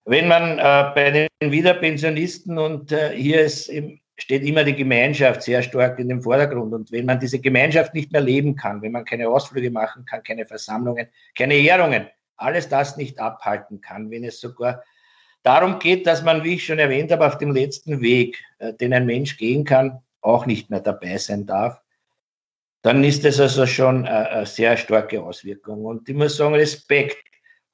[0.05, 3.70] Wenn man bei den Wiederpensionisten und hier ist,
[4.16, 6.72] steht immer die Gemeinschaft sehr stark in dem Vordergrund.
[6.72, 10.22] Und wenn man diese Gemeinschaft nicht mehr leben kann, wenn man keine Ausflüge machen kann,
[10.22, 14.83] keine Versammlungen, keine Ehrungen, alles das nicht abhalten kann, wenn es sogar
[15.42, 18.92] darum geht, dass man, wie ich schon erwähnt habe, auf dem letzten Weg, äh, den
[18.92, 21.81] ein Mensch gehen kann, auch nicht mehr dabei sein darf,
[22.83, 25.85] dann ist das also schon eine, eine sehr starke Auswirkung.
[25.85, 27.18] Und ich muss sagen, Respekt,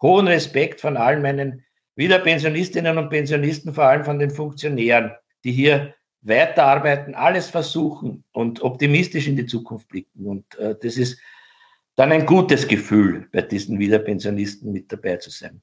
[0.01, 1.65] hohen Respekt von allen meinen
[1.97, 5.13] Wiederpensionistinnen und Pensionisten, vor allem von den Funktionären,
[5.45, 10.27] die hier weiterarbeiten, alles versuchen und optimistisch in die Zukunft blicken.
[10.27, 11.19] Und äh, das ist
[11.97, 15.61] dann ein gutes Gefühl, bei diesen Wiederpensionisten mit dabei zu sein.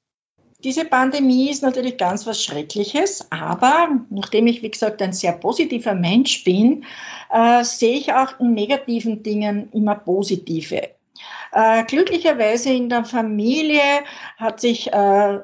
[0.62, 5.96] Diese Pandemie ist natürlich ganz was Schreckliches, aber nachdem ich, wie gesagt, ein sehr positiver
[5.96, 6.84] Mensch bin,
[7.32, 10.90] äh, sehe ich auch in negativen Dingen immer positive.
[11.52, 14.04] Äh, glücklicherweise in der Familie
[14.38, 15.40] hat sich äh,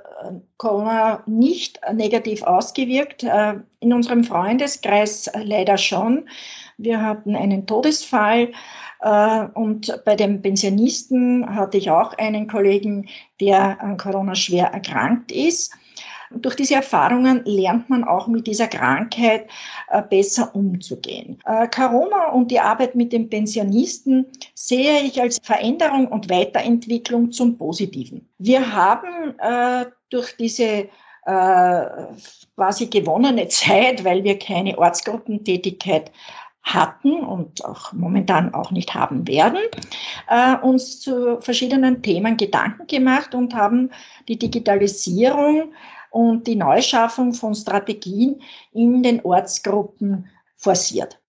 [0.58, 3.24] Corona nicht negativ ausgewirkt.
[3.24, 6.28] Äh, in unserem Freundeskreis leider schon.
[6.78, 8.52] Wir hatten einen Todesfall
[9.00, 13.08] und bei den Pensionisten hatte ich auch einen Kollegen,
[13.40, 15.74] der an Corona schwer erkrankt ist.
[16.32, 19.48] Durch diese Erfahrungen lernt man auch mit dieser Krankheit
[19.90, 21.40] äh, besser umzugehen.
[21.46, 27.58] Äh, Corona und die Arbeit mit den Pensionisten sehe ich als Veränderung und Weiterentwicklung zum
[27.58, 28.28] Positiven.
[28.38, 30.90] Wir haben äh, durch diese
[31.28, 36.12] quasi gewonnene Zeit, weil wir keine Ortsgruppentätigkeit
[36.66, 39.60] hatten und auch momentan auch nicht haben werden,
[40.28, 43.92] äh, uns zu verschiedenen Themen Gedanken gemacht und haben
[44.28, 45.72] die Digitalisierung
[46.10, 48.42] und die Neuschaffung von Strategien
[48.74, 51.20] in den Ortsgruppen forciert.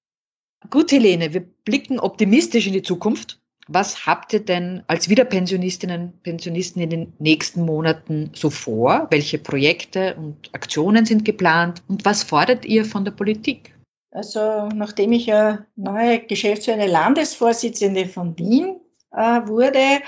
[0.70, 3.38] Gut, Helene, wir blicken optimistisch in die Zukunft.
[3.68, 9.08] Was habt ihr denn als Wiederpensionistinnen und Pensionisten in den nächsten Monaten so vor?
[9.10, 11.82] Welche Projekte und Aktionen sind geplant?
[11.88, 13.75] Und was fordert ihr von der Politik?
[14.16, 18.80] Also, nachdem ich ja neue geschäftsführende Landesvorsitzende von Wien
[19.12, 20.00] äh, wurde,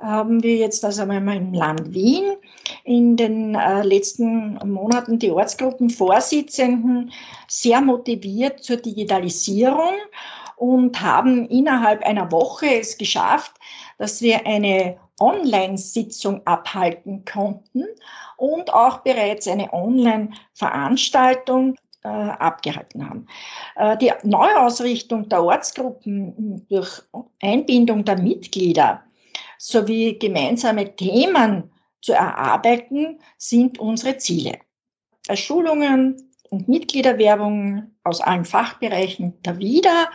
[0.00, 2.32] haben wir jetzt also einmal im Land Wien
[2.84, 7.12] in den äh, letzten Monaten die Ortsgruppenvorsitzenden
[7.46, 9.96] sehr motiviert zur Digitalisierung
[10.56, 13.52] und haben innerhalb einer Woche es geschafft,
[13.98, 17.84] dass wir eine Online-Sitzung abhalten konnten
[18.38, 23.26] und auch bereits eine Online-Veranstaltung äh, abgehalten haben.
[23.76, 27.02] Äh, die Neuausrichtung der Ortsgruppen durch
[27.40, 29.02] Einbindung der Mitglieder
[29.58, 34.58] sowie gemeinsame Themen zu erarbeiten, sind unsere Ziele.
[35.34, 40.10] Schulungen und Mitgliederwerbung aus allen Fachbereichen der WIDA,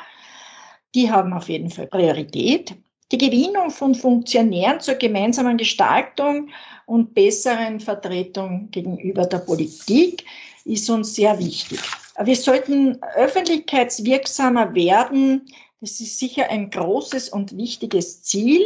[0.93, 2.75] die haben auf jeden Fall Priorität.
[3.11, 6.49] Die Gewinnung von Funktionären zur gemeinsamen Gestaltung
[6.85, 10.25] und besseren Vertretung gegenüber der Politik
[10.67, 11.79] ist uns sehr wichtig.
[12.23, 15.45] Wir sollten öffentlichkeitswirksamer werden.
[15.81, 18.61] Das ist sicher ein großes und wichtiges Ziel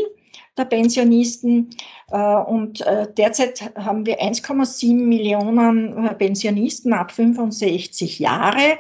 [0.58, 1.70] der Pensionisten.
[2.12, 8.78] Äh, und äh, derzeit haben wir 1,7 Millionen äh, Pensionisten ab 65 Jahre.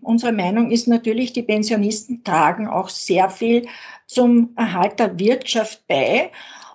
[0.00, 3.68] Unsere Meinung ist natürlich, die Pensionisten tragen auch sehr viel
[4.06, 6.30] zum Erhalt der Wirtschaft bei.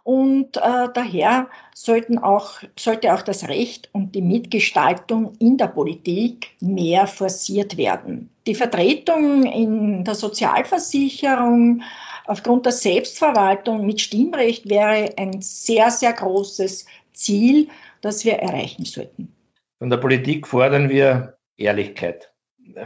[0.07, 6.51] Und äh, daher sollten auch, sollte auch das Recht und die Mitgestaltung in der Politik
[6.61, 8.29] mehr forciert werden.
[8.47, 11.81] Die Vertretung in der Sozialversicherung
[12.25, 17.67] aufgrund der Selbstverwaltung mit Stimmrecht wäre ein sehr, sehr großes Ziel,
[17.99, 19.35] das wir erreichen sollten.
[19.77, 22.31] Von der Politik fordern wir Ehrlichkeit.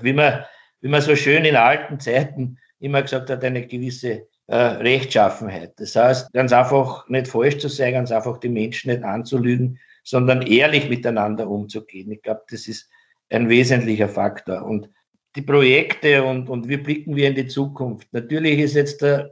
[0.02, 0.44] Wie man,
[0.80, 5.74] wie man so schön in alten Zeiten immer gesagt hat, eine gewisse äh, Rechtschaffenheit.
[5.78, 10.42] Das heißt, ganz einfach nicht falsch zu sein, ganz einfach die Menschen nicht anzulügen, sondern
[10.42, 12.12] ehrlich miteinander umzugehen.
[12.12, 12.90] Ich glaube, das ist
[13.30, 14.64] ein wesentlicher Faktor.
[14.66, 14.90] Und
[15.38, 18.10] die Projekte und, und wie blicken wir in die Zukunft?
[18.12, 19.30] Natürlich ist jetzt da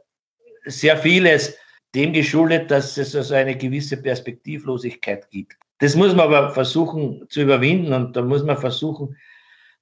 [0.64, 1.58] sehr vieles
[1.94, 5.58] dem geschuldet, dass es also eine gewisse Perspektivlosigkeit gibt.
[5.80, 9.18] Das muss man aber versuchen zu überwinden und da muss man versuchen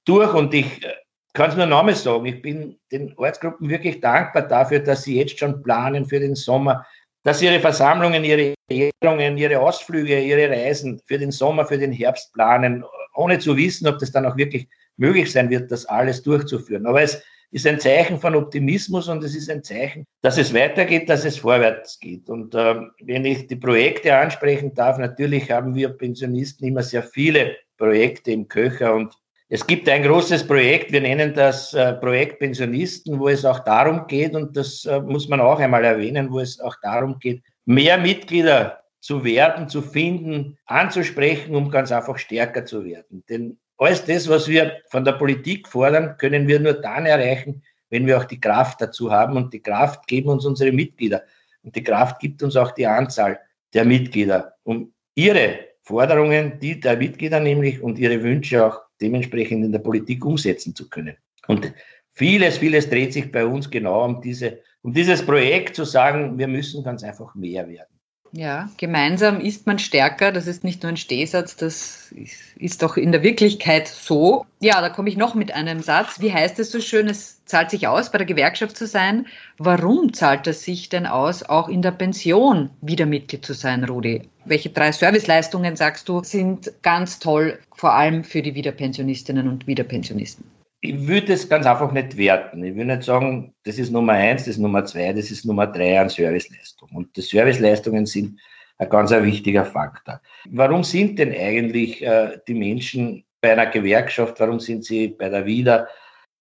[0.04, 0.92] durch und ich äh,
[1.34, 5.38] kann es nur nochmal sagen, ich bin den Ortsgruppen wirklich dankbar dafür, dass sie jetzt
[5.38, 6.86] schon planen für den Sommer,
[7.22, 12.32] dass ihre Versammlungen, ihre Ehrungen, ihre Ausflüge, ihre Reisen für den Sommer, für den Herbst
[12.32, 16.86] planen, ohne zu wissen, ob das dann auch wirklich möglich sein wird, das alles durchzuführen.
[16.86, 21.08] Aber es ist ein Zeichen von Optimismus und es ist ein Zeichen, dass es weitergeht,
[21.08, 22.28] dass es vorwärts geht.
[22.28, 27.56] Und äh, wenn ich die Projekte ansprechen darf, natürlich haben wir Pensionisten immer sehr viele
[27.78, 29.14] Projekte im Köcher und
[29.50, 34.06] es gibt ein großes Projekt, wir nennen das äh, Projekt Pensionisten, wo es auch darum
[34.06, 37.96] geht, und das äh, muss man auch einmal erwähnen, wo es auch darum geht, mehr
[37.96, 43.24] Mitglieder zu werden, zu finden, anzusprechen, um ganz einfach stärker zu werden.
[43.28, 48.06] Denn alles das, was wir von der Politik fordern, können wir nur dann erreichen, wenn
[48.06, 49.36] wir auch die Kraft dazu haben.
[49.36, 51.22] Und die Kraft geben uns unsere Mitglieder.
[51.62, 53.38] Und die Kraft gibt uns auch die Anzahl
[53.72, 59.72] der Mitglieder, um ihre Forderungen, die der Mitglieder nämlich und ihre Wünsche auch dementsprechend in
[59.72, 61.16] der Politik umsetzen zu können.
[61.46, 61.72] Und
[62.12, 66.48] vieles, vieles dreht sich bei uns genau um diese, um dieses Projekt zu sagen, wir
[66.48, 67.97] müssen ganz einfach mehr werden.
[68.32, 70.32] Ja, gemeinsam ist man stärker.
[70.32, 72.12] Das ist nicht nur ein Stehsatz, das
[72.56, 74.44] ist doch in der Wirklichkeit so.
[74.60, 76.20] Ja, da komme ich noch mit einem Satz.
[76.20, 77.08] Wie heißt es so schön?
[77.08, 79.26] Es zahlt sich aus, bei der Gewerkschaft zu sein.
[79.56, 84.22] Warum zahlt es sich denn aus, auch in der Pension wieder Mitglied zu sein, Rudi?
[84.44, 90.57] Welche drei Serviceleistungen, sagst du, sind ganz toll, vor allem für die Wiederpensionistinnen und Wiederpensionisten?
[90.80, 92.62] Ich würde es ganz einfach nicht werten.
[92.62, 95.66] Ich will nicht sagen, das ist Nummer eins, das ist Nummer zwei, das ist Nummer
[95.66, 96.88] drei an Serviceleistung.
[96.94, 98.38] Und die Serviceleistungen sind
[98.78, 100.20] ein ganz wichtiger Faktor.
[100.50, 104.38] Warum sind denn eigentlich äh, die Menschen bei einer Gewerkschaft?
[104.38, 105.88] Warum sind sie bei der WIDA?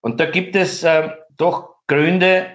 [0.02, 2.46] Und da gibt es äh, doch Gründe,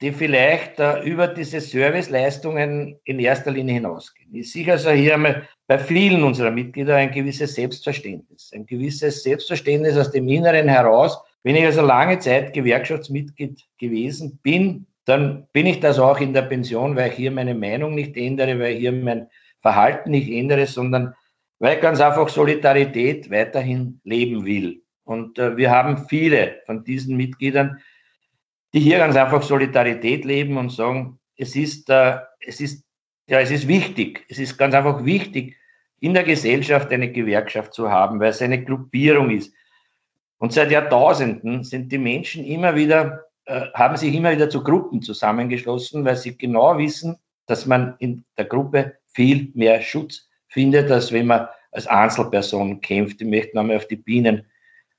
[0.00, 4.34] die vielleicht äh, über diese Serviceleistungen in erster Linie hinausgehen.
[4.34, 9.96] Ich sehe also hier einmal bei vielen unserer Mitglieder ein gewisses Selbstverständnis, ein gewisses Selbstverständnis
[9.96, 15.78] aus dem Inneren heraus, wenn ich also lange Zeit Gewerkschaftsmitglied gewesen bin, dann bin ich
[15.78, 18.90] das auch in der Pension, weil ich hier meine Meinung nicht ändere, weil ich hier
[18.90, 19.28] mein
[19.62, 21.14] Verhalten nicht ändere, sondern
[21.60, 24.82] weil ich ganz einfach Solidarität weiterhin leben will.
[25.04, 27.78] Und äh, wir haben viele von diesen Mitgliedern,
[28.74, 32.84] die hier ganz einfach Solidarität leben und sagen, es ist, äh, es ist,
[33.28, 35.56] ja, es ist wichtig, es ist ganz einfach wichtig,
[36.00, 39.54] in der Gesellschaft eine Gewerkschaft zu haben, weil es eine Gruppierung ist,
[40.38, 45.02] und seit Jahrtausenden sind die Menschen immer wieder, äh, haben sich immer wieder zu Gruppen
[45.02, 51.12] zusammengeschlossen, weil sie genau wissen, dass man in der Gruppe viel mehr Schutz findet, als
[51.12, 53.20] wenn man als Einzelperson kämpft.
[53.20, 54.46] Ich möchte nochmal auf die Bienen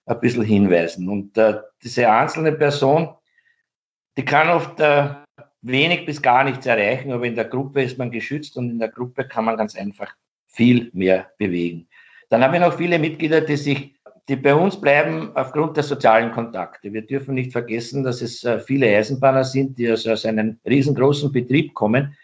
[0.06, 1.10] ein bisschen hinweisen.
[1.10, 3.10] Und äh, diese einzelne Person,
[4.18, 5.10] die kann oft äh,
[5.62, 8.90] wenig bis gar nichts erreichen, aber in der Gruppe ist man geschützt und in der
[8.90, 10.14] Gruppe kann man ganz einfach
[10.48, 11.88] viel mehr bewegen.
[12.30, 13.97] Dann haben wir noch viele Mitglieder, die sich
[14.28, 16.92] die bei uns bleiben aufgrund der sozialen Kontakte.
[16.92, 21.32] Wir dürfen nicht vergessen, dass es äh, viele Eisenbahner sind, die also aus einem riesengroßen
[21.32, 22.16] Betrieb kommen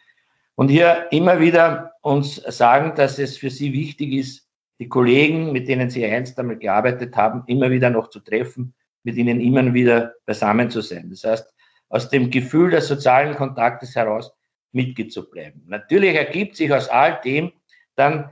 [0.56, 4.48] und hier immer wieder uns sagen, dass es für sie wichtig ist,
[4.80, 9.16] die Kollegen, mit denen sie einst einmal gearbeitet haben, immer wieder noch zu treffen, mit
[9.16, 11.10] ihnen immer wieder beisammen zu sein.
[11.10, 11.54] Das heißt,
[11.90, 14.34] aus dem Gefühl des sozialen Kontaktes heraus
[14.72, 15.64] Mitglied zu bleiben.
[15.68, 17.52] Natürlich ergibt sich aus all dem
[17.96, 18.30] dann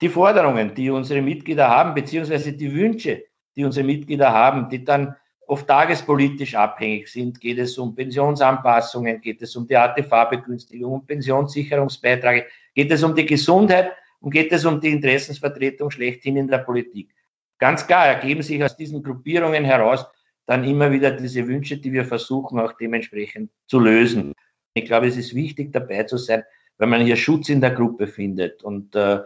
[0.00, 3.24] die Forderungen, die unsere Mitglieder haben, beziehungsweise die Wünsche,
[3.56, 5.14] die unsere Mitglieder haben, die dann
[5.46, 7.40] oft tagespolitisch abhängig sind.
[7.40, 13.26] Geht es um Pensionsanpassungen, geht es um die ATV-Begünstigung, um Pensionssicherungsbeiträge, geht es um die
[13.26, 17.14] Gesundheit und geht es um die Interessensvertretung schlechthin in der Politik.
[17.58, 20.06] Ganz klar ergeben sich aus diesen Gruppierungen heraus
[20.46, 24.34] dann immer wieder diese Wünsche, die wir versuchen auch dementsprechend zu lösen.
[24.74, 26.42] Ich glaube, es ist wichtig dabei zu sein,
[26.78, 29.20] wenn man hier Schutz in der Gruppe findet und äh,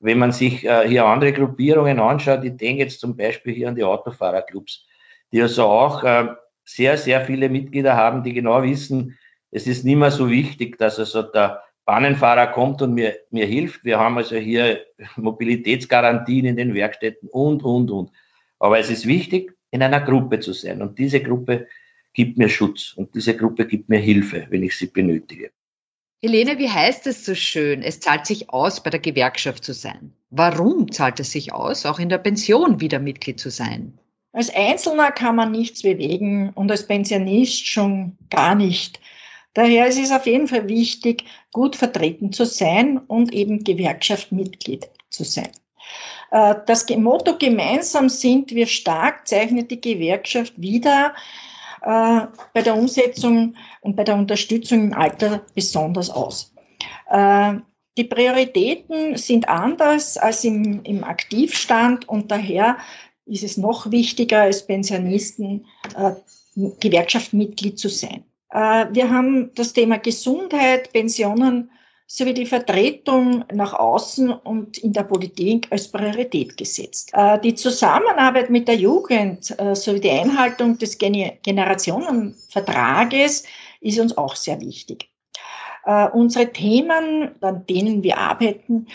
[0.00, 3.74] wenn man sich äh, hier andere Gruppierungen anschaut, ich denke jetzt zum Beispiel hier an
[3.74, 4.86] die Autofahrerclubs,
[5.32, 6.28] die also auch äh,
[6.64, 9.18] sehr, sehr viele Mitglieder haben, die genau wissen,
[9.50, 13.82] es ist nicht mehr so wichtig, dass also der Bahnenfahrer kommt und mir, mir hilft.
[13.84, 14.84] Wir haben also hier
[15.16, 18.10] Mobilitätsgarantien in den Werkstätten und, und, und.
[18.58, 20.82] Aber es ist wichtig, in einer Gruppe zu sein.
[20.82, 21.66] Und diese Gruppe
[22.12, 25.50] gibt mir Schutz und diese Gruppe gibt mir Hilfe, wenn ich sie benötige.
[26.20, 27.82] Helene, wie heißt es so schön?
[27.82, 30.12] Es zahlt sich aus, bei der Gewerkschaft zu sein.
[30.30, 33.96] Warum zahlt es sich aus, auch in der Pension wieder Mitglied zu sein?
[34.32, 39.00] Als Einzelner kann man nichts bewegen und als Pensionist schon gar nicht.
[39.54, 45.22] Daher ist es auf jeden Fall wichtig, gut vertreten zu sein und eben Gewerkschaftmitglied zu
[45.22, 45.50] sein.
[46.32, 51.14] Äh, das Motto gemeinsam sind wir stark zeichnet die Gewerkschaft wieder
[51.82, 52.20] äh,
[52.54, 56.54] bei der Umsetzung und bei der Unterstützung im Alter besonders aus.
[57.10, 57.54] Äh,
[57.96, 62.78] die Prioritäten sind anders als im, im Aktivstand und daher
[63.26, 66.12] ist es noch wichtiger, als Pensionisten äh,
[66.80, 68.24] Gewerkschaftsmitglied zu sein.
[68.50, 71.70] Äh, wir haben das Thema Gesundheit, Pensionen
[72.10, 77.10] sowie die Vertretung nach außen und in der Politik als Priorität gesetzt.
[77.12, 83.44] Äh, die Zusammenarbeit mit der Jugend äh, sowie die Einhaltung des Generationenvertrages
[83.82, 85.10] ist uns auch sehr wichtig.
[85.86, 88.88] Uh, unsere Themen, an denen wir arbeiten,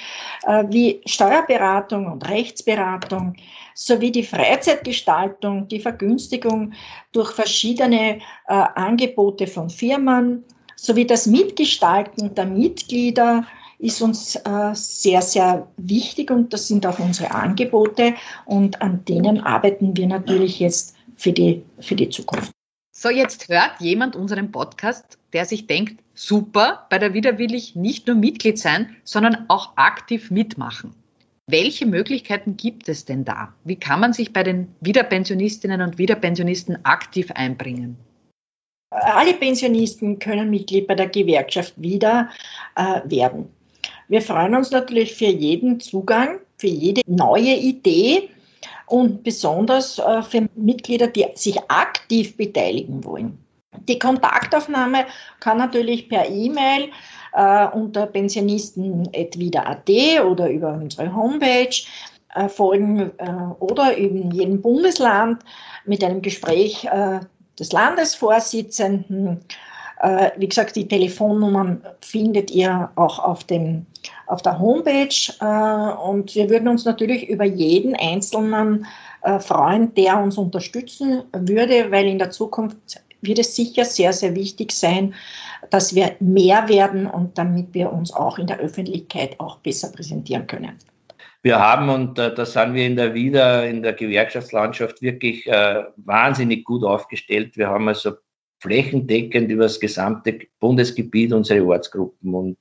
[0.67, 3.35] wie Steuerberatung und Rechtsberatung
[3.73, 6.73] sowie die Freizeitgestaltung, die Vergünstigung
[7.11, 10.45] durch verschiedene Angebote von Firmen,
[10.83, 13.47] sowie das Mitgestalten der Mitglieder
[13.79, 18.15] ist uns äh, sehr, sehr wichtig und das sind auch unsere Angebote
[18.45, 22.51] und an denen arbeiten wir natürlich jetzt für die, für die Zukunft.
[22.91, 27.75] So, jetzt hört jemand unseren Podcast, der sich denkt, super, bei der Wieder will ich
[27.75, 30.93] nicht nur Mitglied sein, sondern auch aktiv mitmachen.
[31.47, 33.53] Welche Möglichkeiten gibt es denn da?
[33.63, 37.97] Wie kann man sich bei den Wiederpensionistinnen und Wiederpensionisten aktiv einbringen?
[39.01, 42.29] Alle Pensionisten können Mitglied bei der Gewerkschaft wieder
[42.75, 43.49] äh, werden.
[44.07, 48.29] Wir freuen uns natürlich für jeden Zugang, für jede neue Idee
[48.87, 53.37] und besonders äh, für Mitglieder, die sich aktiv beteiligen wollen.
[53.87, 55.05] Die Kontaktaufnahme
[55.39, 56.89] kann natürlich per E-Mail
[57.33, 59.89] äh, unter pensionisten.wieder.at
[60.25, 61.75] oder über unsere Homepage
[62.35, 65.43] erfolgen äh, oder in jedem Bundesland
[65.85, 67.19] mit einem Gespräch äh,
[67.59, 69.41] des Landesvorsitzenden.
[70.01, 73.85] Äh, wie gesagt, die Telefonnummern findet ihr auch auf, dem,
[74.27, 75.33] auf der Homepage.
[75.39, 78.85] Äh, und wir würden uns natürlich über jeden Einzelnen
[79.21, 84.35] äh, freuen, der uns unterstützen würde, weil in der Zukunft wird es sicher sehr, sehr
[84.35, 85.13] wichtig sein,
[85.69, 90.45] dass wir mehr werden und damit wir uns auch in der Öffentlichkeit auch besser präsentieren
[90.47, 90.77] können.
[91.43, 95.83] Wir haben, und äh, da sind wir in der Wieder, in der Gewerkschaftslandschaft wirklich äh,
[95.97, 97.57] wahnsinnig gut aufgestellt.
[97.57, 98.13] Wir haben also
[98.59, 102.57] flächendeckend über das gesamte Bundesgebiet unsere Ortsgruppen und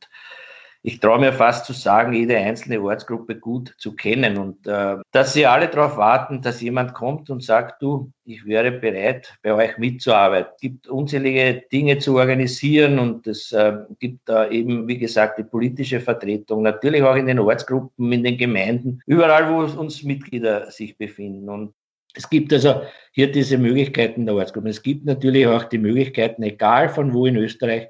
[0.85, 5.33] ich traue mir fast zu sagen, jede einzelne Ortsgruppe gut zu kennen und äh, dass
[5.33, 9.79] sie alle darauf warten, dass jemand kommt und sagt, du, ich wäre bereit, bei euch
[9.79, 10.51] mitzuarbeiten.
[10.57, 15.45] Es gibt unzählige Dinge zu organisieren und es äh, gibt da eben, wie gesagt, die
[15.45, 20.99] politische Vertretung, natürlich auch in den Ortsgruppen, in den Gemeinden, überall, wo uns Mitglieder sich
[20.99, 21.49] befinden.
[21.49, 21.75] Und
[22.15, 24.71] es gibt also hier diese Möglichkeiten der Ortsgruppen.
[24.71, 27.87] Es gibt natürlich auch die Möglichkeiten, egal von wo in Österreich,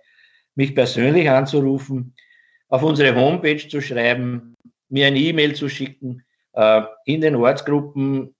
[0.54, 2.14] mich persönlich anzurufen
[2.72, 4.56] auf unsere Homepage zu schreiben,
[4.88, 6.24] mir eine E-Mail zu schicken.
[6.54, 8.34] Äh, in den Ortsgruppen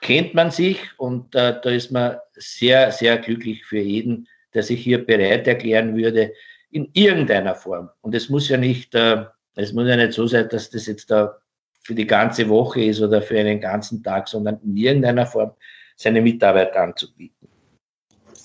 [0.00, 4.80] kennt man sich und äh, da ist man sehr, sehr glücklich für jeden, der sich
[4.84, 6.32] hier bereit erklären würde,
[6.70, 7.90] in irgendeiner Form.
[8.02, 9.24] Und es muss ja nicht, äh,
[9.56, 11.36] es muss ja nicht so sein, dass das jetzt da
[11.82, 15.50] für die ganze Woche ist oder für einen ganzen Tag, sondern in irgendeiner Form
[15.96, 17.48] seine Mitarbeit anzubieten.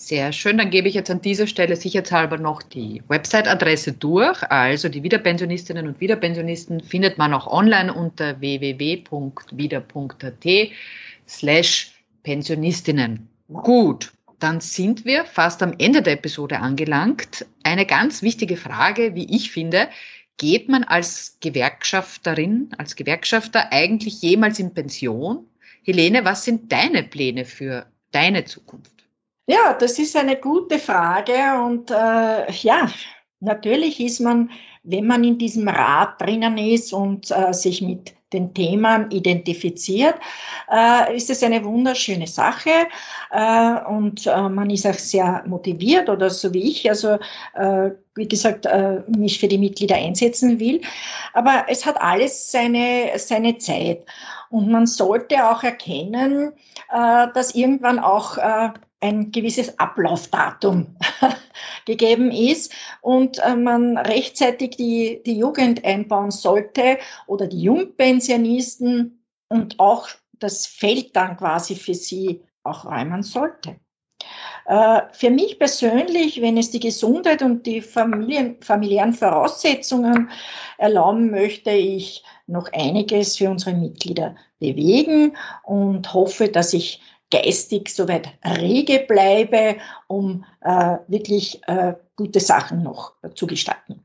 [0.01, 0.57] Sehr schön.
[0.57, 4.41] Dann gebe ich jetzt an dieser Stelle sicherheitshalber noch die Website-Adresse durch.
[4.49, 9.11] Also die Wiederpensionistinnen und Wiederpensionisten findet man auch online unter www.wieder.at
[11.27, 11.91] slash
[12.23, 13.29] Pensionistinnen.
[13.53, 17.45] Gut, dann sind wir fast am Ende der Episode angelangt.
[17.61, 19.87] Eine ganz wichtige Frage, wie ich finde,
[20.37, 25.45] geht man als Gewerkschafterin, als Gewerkschafter eigentlich jemals in Pension?
[25.83, 29.00] Helene, was sind deine Pläne für deine Zukunft?
[29.47, 31.33] Ja, das ist eine gute Frage
[31.65, 32.89] und äh, ja,
[33.39, 34.49] natürlich ist man,
[34.83, 40.15] wenn man in diesem Rat drinnen ist und äh, sich mit den Themen identifiziert,
[40.71, 42.87] äh, ist es eine wunderschöne Sache
[43.31, 47.17] äh, und äh, man ist auch sehr motiviert oder so wie ich, also
[47.55, 50.79] äh, wie gesagt, äh, mich für die Mitglieder einsetzen will.
[51.33, 54.05] Aber es hat alles seine, seine Zeit
[54.49, 56.53] und man sollte auch erkennen,
[56.93, 58.37] äh, dass irgendwann auch
[59.01, 60.95] ein gewisses Ablaufdatum
[61.85, 69.79] gegeben ist und äh, man rechtzeitig die, die Jugend einbauen sollte oder die Jungpensionisten und
[69.79, 73.75] auch das Feld dann quasi für sie auch räumen sollte.
[74.65, 80.29] Äh, für mich persönlich, wenn es die Gesundheit und die Familien, familiären Voraussetzungen
[80.77, 88.29] erlauben, möchte ich noch einiges für unsere Mitglieder bewegen und hoffe, dass ich geistig soweit
[88.45, 89.77] rege bleibe,
[90.07, 94.03] um äh, wirklich äh, gute Sachen noch zu gestalten.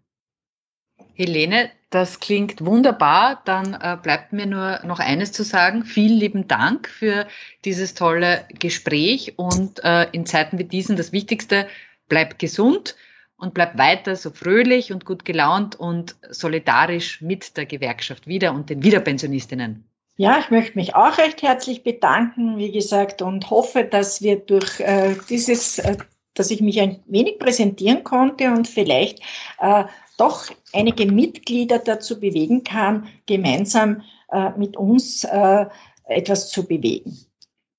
[1.14, 3.40] Helene, das klingt wunderbar.
[3.46, 5.84] Dann äh, bleibt mir nur noch eines zu sagen.
[5.84, 7.26] Vielen lieben Dank für
[7.64, 11.68] dieses tolle Gespräch und äh, in Zeiten wie diesen das Wichtigste,
[12.08, 12.96] bleib gesund
[13.38, 18.68] und bleib weiter so fröhlich und gut gelaunt und solidarisch mit der Gewerkschaft wieder und
[18.68, 19.84] den Wiederpensionistinnen.
[20.18, 24.80] Ja, ich möchte mich auch recht herzlich bedanken, wie gesagt, und hoffe, dass wir durch
[24.80, 25.96] äh, dieses, äh,
[26.32, 29.20] dass ich mich ein wenig präsentieren konnte und vielleicht
[29.60, 29.84] äh,
[30.16, 34.02] doch einige Mitglieder dazu bewegen kann, gemeinsam
[34.32, 35.66] äh, mit uns äh,
[36.06, 37.18] etwas zu bewegen.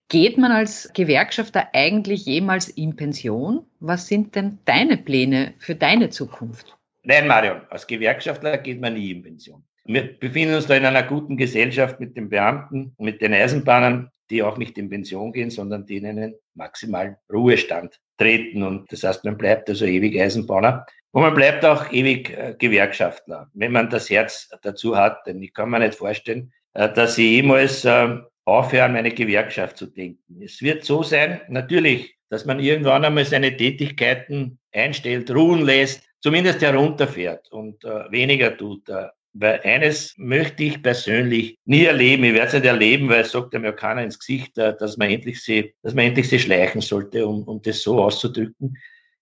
[0.10, 3.66] Geht man als Gewerkschafter eigentlich jemals in Pension?
[3.80, 6.78] Was sind denn deine Pläne für deine Zukunft?
[7.04, 9.64] Nein, Marion, als Gewerkschaftler geht man nie in Pension.
[9.88, 14.44] Wir befinden uns da in einer guten Gesellschaft mit den Beamten, mit den Eisenbahnern, die
[14.44, 18.64] auch nicht in Pension gehen, sondern denen einen maximalen Ruhestand treten.
[18.64, 20.86] Und das heißt, man bleibt also ewig Eisenbahner.
[21.12, 25.26] Und man bleibt auch ewig äh, Gewerkschaftler, wenn man das Herz dazu hat.
[25.26, 29.86] Denn ich kann mir nicht vorstellen, äh, dass ich jemals äh, aufhören, meine Gewerkschaft zu
[29.86, 30.42] denken.
[30.42, 36.62] Es wird so sein, natürlich, dass man irgendwann einmal seine Tätigkeiten einstellt, ruhen lässt, zumindest
[36.62, 38.90] herunterfährt und weniger tut.
[39.34, 42.24] Weil eines möchte ich persönlich nie erleben.
[42.24, 45.10] Ich werde es nicht erleben, weil es sagt mir keiner ins Gesicht, äh, dass man
[45.10, 48.78] endlich sie, dass man endlich sie schleichen sollte, um, um das so auszudrücken.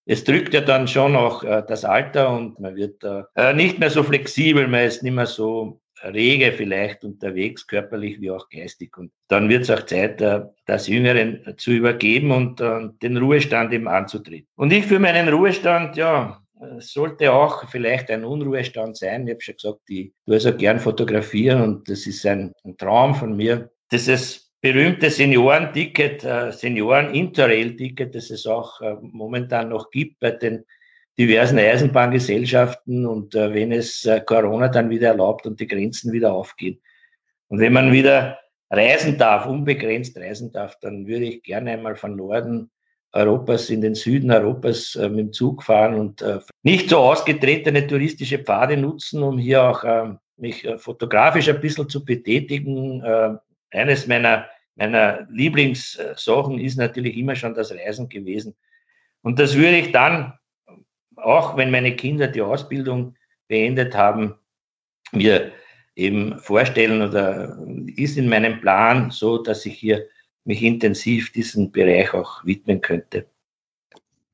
[0.06, 3.89] Es drückt ja dann schon auch äh, das Alter und man wird äh, nicht mehr
[3.89, 8.95] so flexibel, man ist nicht mehr so rege vielleicht unterwegs, körperlich wie auch geistig.
[8.97, 10.22] Und dann wird es auch Zeit,
[10.66, 14.47] das Jüngeren zu übergeben und den Ruhestand eben anzutreten.
[14.56, 16.45] Und ich für meinen Ruhestand, ja,
[16.80, 19.28] sollte auch vielleicht ein Unruhestand sein.
[19.28, 23.16] Ich habe schon gesagt, ich tue also gern fotografieren und das ist ein, ein Traum
[23.16, 23.72] von mir.
[23.91, 30.66] Dieses berühmte Seniorenticket, äh, Senioren-Interrail-Ticket, das es auch äh, momentan noch gibt bei den
[31.20, 36.82] diversen Eisenbahngesellschaften und äh, wenn es Corona dann wieder erlaubt und die Grenzen wieder aufgehen.
[37.47, 38.39] Und wenn man wieder
[38.70, 42.72] reisen darf, unbegrenzt reisen darf, dann würde ich gerne einmal von Norden
[43.16, 47.88] Europas in den Süden Europas äh, mit dem Zug fahren und äh, nicht so ausgetretene
[47.88, 53.01] touristische Pfade nutzen, um hier auch äh, mich äh, fotografisch ein bisschen zu betätigen.
[53.01, 53.36] Äh,
[53.72, 58.53] eines meiner, meiner Lieblingssachen ist natürlich immer schon das Reisen gewesen.
[59.22, 60.34] Und das würde ich dann,
[61.16, 63.16] auch wenn meine Kinder die Ausbildung
[63.47, 64.36] beendet haben,
[65.13, 65.51] mir
[65.95, 67.57] eben vorstellen oder
[67.95, 70.05] ist in meinem Plan so, dass ich hier
[70.46, 73.26] mich intensiv diesem Bereich auch widmen könnte.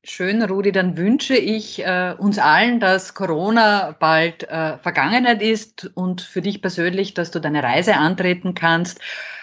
[0.04, 6.20] Schön, Rudi, dann wünsche ich äh, uns allen, dass Corona bald äh, Vergangenheit ist und
[6.20, 9.00] für dich persönlich, dass du deine Reise antreten kannst,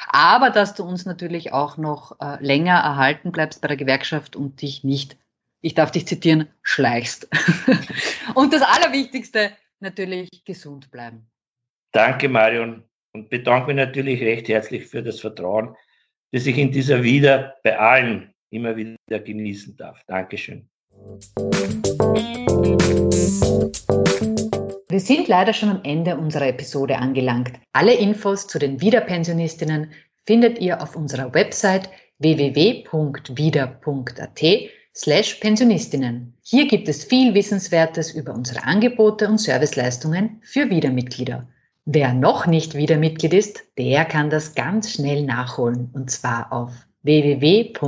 [0.10, 4.62] aber dass du uns natürlich auch noch äh, länger erhalten bleibst bei der Gewerkschaft und
[4.62, 5.18] dich nicht,
[5.62, 7.30] ich darf dich zitieren, schleichst.
[8.36, 11.26] und das Allerwichtigste, natürlich gesund bleiben.
[11.94, 15.76] Danke, Marion, und bedanke mich natürlich recht herzlich für das Vertrauen,
[16.32, 20.04] das ich in dieser Wieder bei allen immer wieder genießen darf.
[20.08, 20.68] Dankeschön.
[24.90, 27.54] Wir sind leider schon am Ende unserer Episode angelangt.
[27.74, 29.92] Alle Infos zu den Wiederpensionistinnen
[30.26, 32.80] findet ihr auf unserer Website www.wieder.at
[34.96, 36.34] slash Pensionistinnen.
[36.44, 41.48] Hier gibt es viel Wissenswertes über unsere Angebote und Serviceleistungen für Wiedermitglieder.
[41.92, 46.72] Wer noch nicht wieder Mitglied ist, der kann das ganz schnell nachholen und zwar auf
[47.02, 47.86] www.wieder.at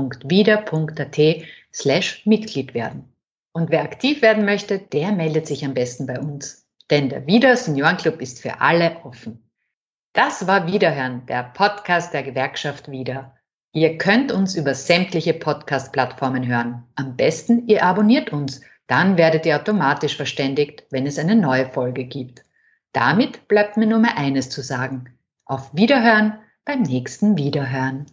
[1.71, 3.13] slash Mitglied werden.
[3.53, 6.67] Und wer aktiv werden möchte, der meldet sich am besten bei uns.
[6.89, 9.47] Denn der Wieder Seniorenclub ist für alle offen.
[10.13, 13.35] Das war Wiederhören, der Podcast der Gewerkschaft Wieder.
[13.71, 16.85] Ihr könnt uns über sämtliche Podcast-Plattformen hören.
[16.95, 18.61] Am besten, ihr abonniert uns.
[18.87, 22.41] Dann werdet ihr automatisch verständigt, wenn es eine neue Folge gibt.
[22.93, 25.05] Damit bleibt mir nur mehr eines zu sagen.
[25.45, 28.05] Auf Wiederhören beim nächsten Wiederhören.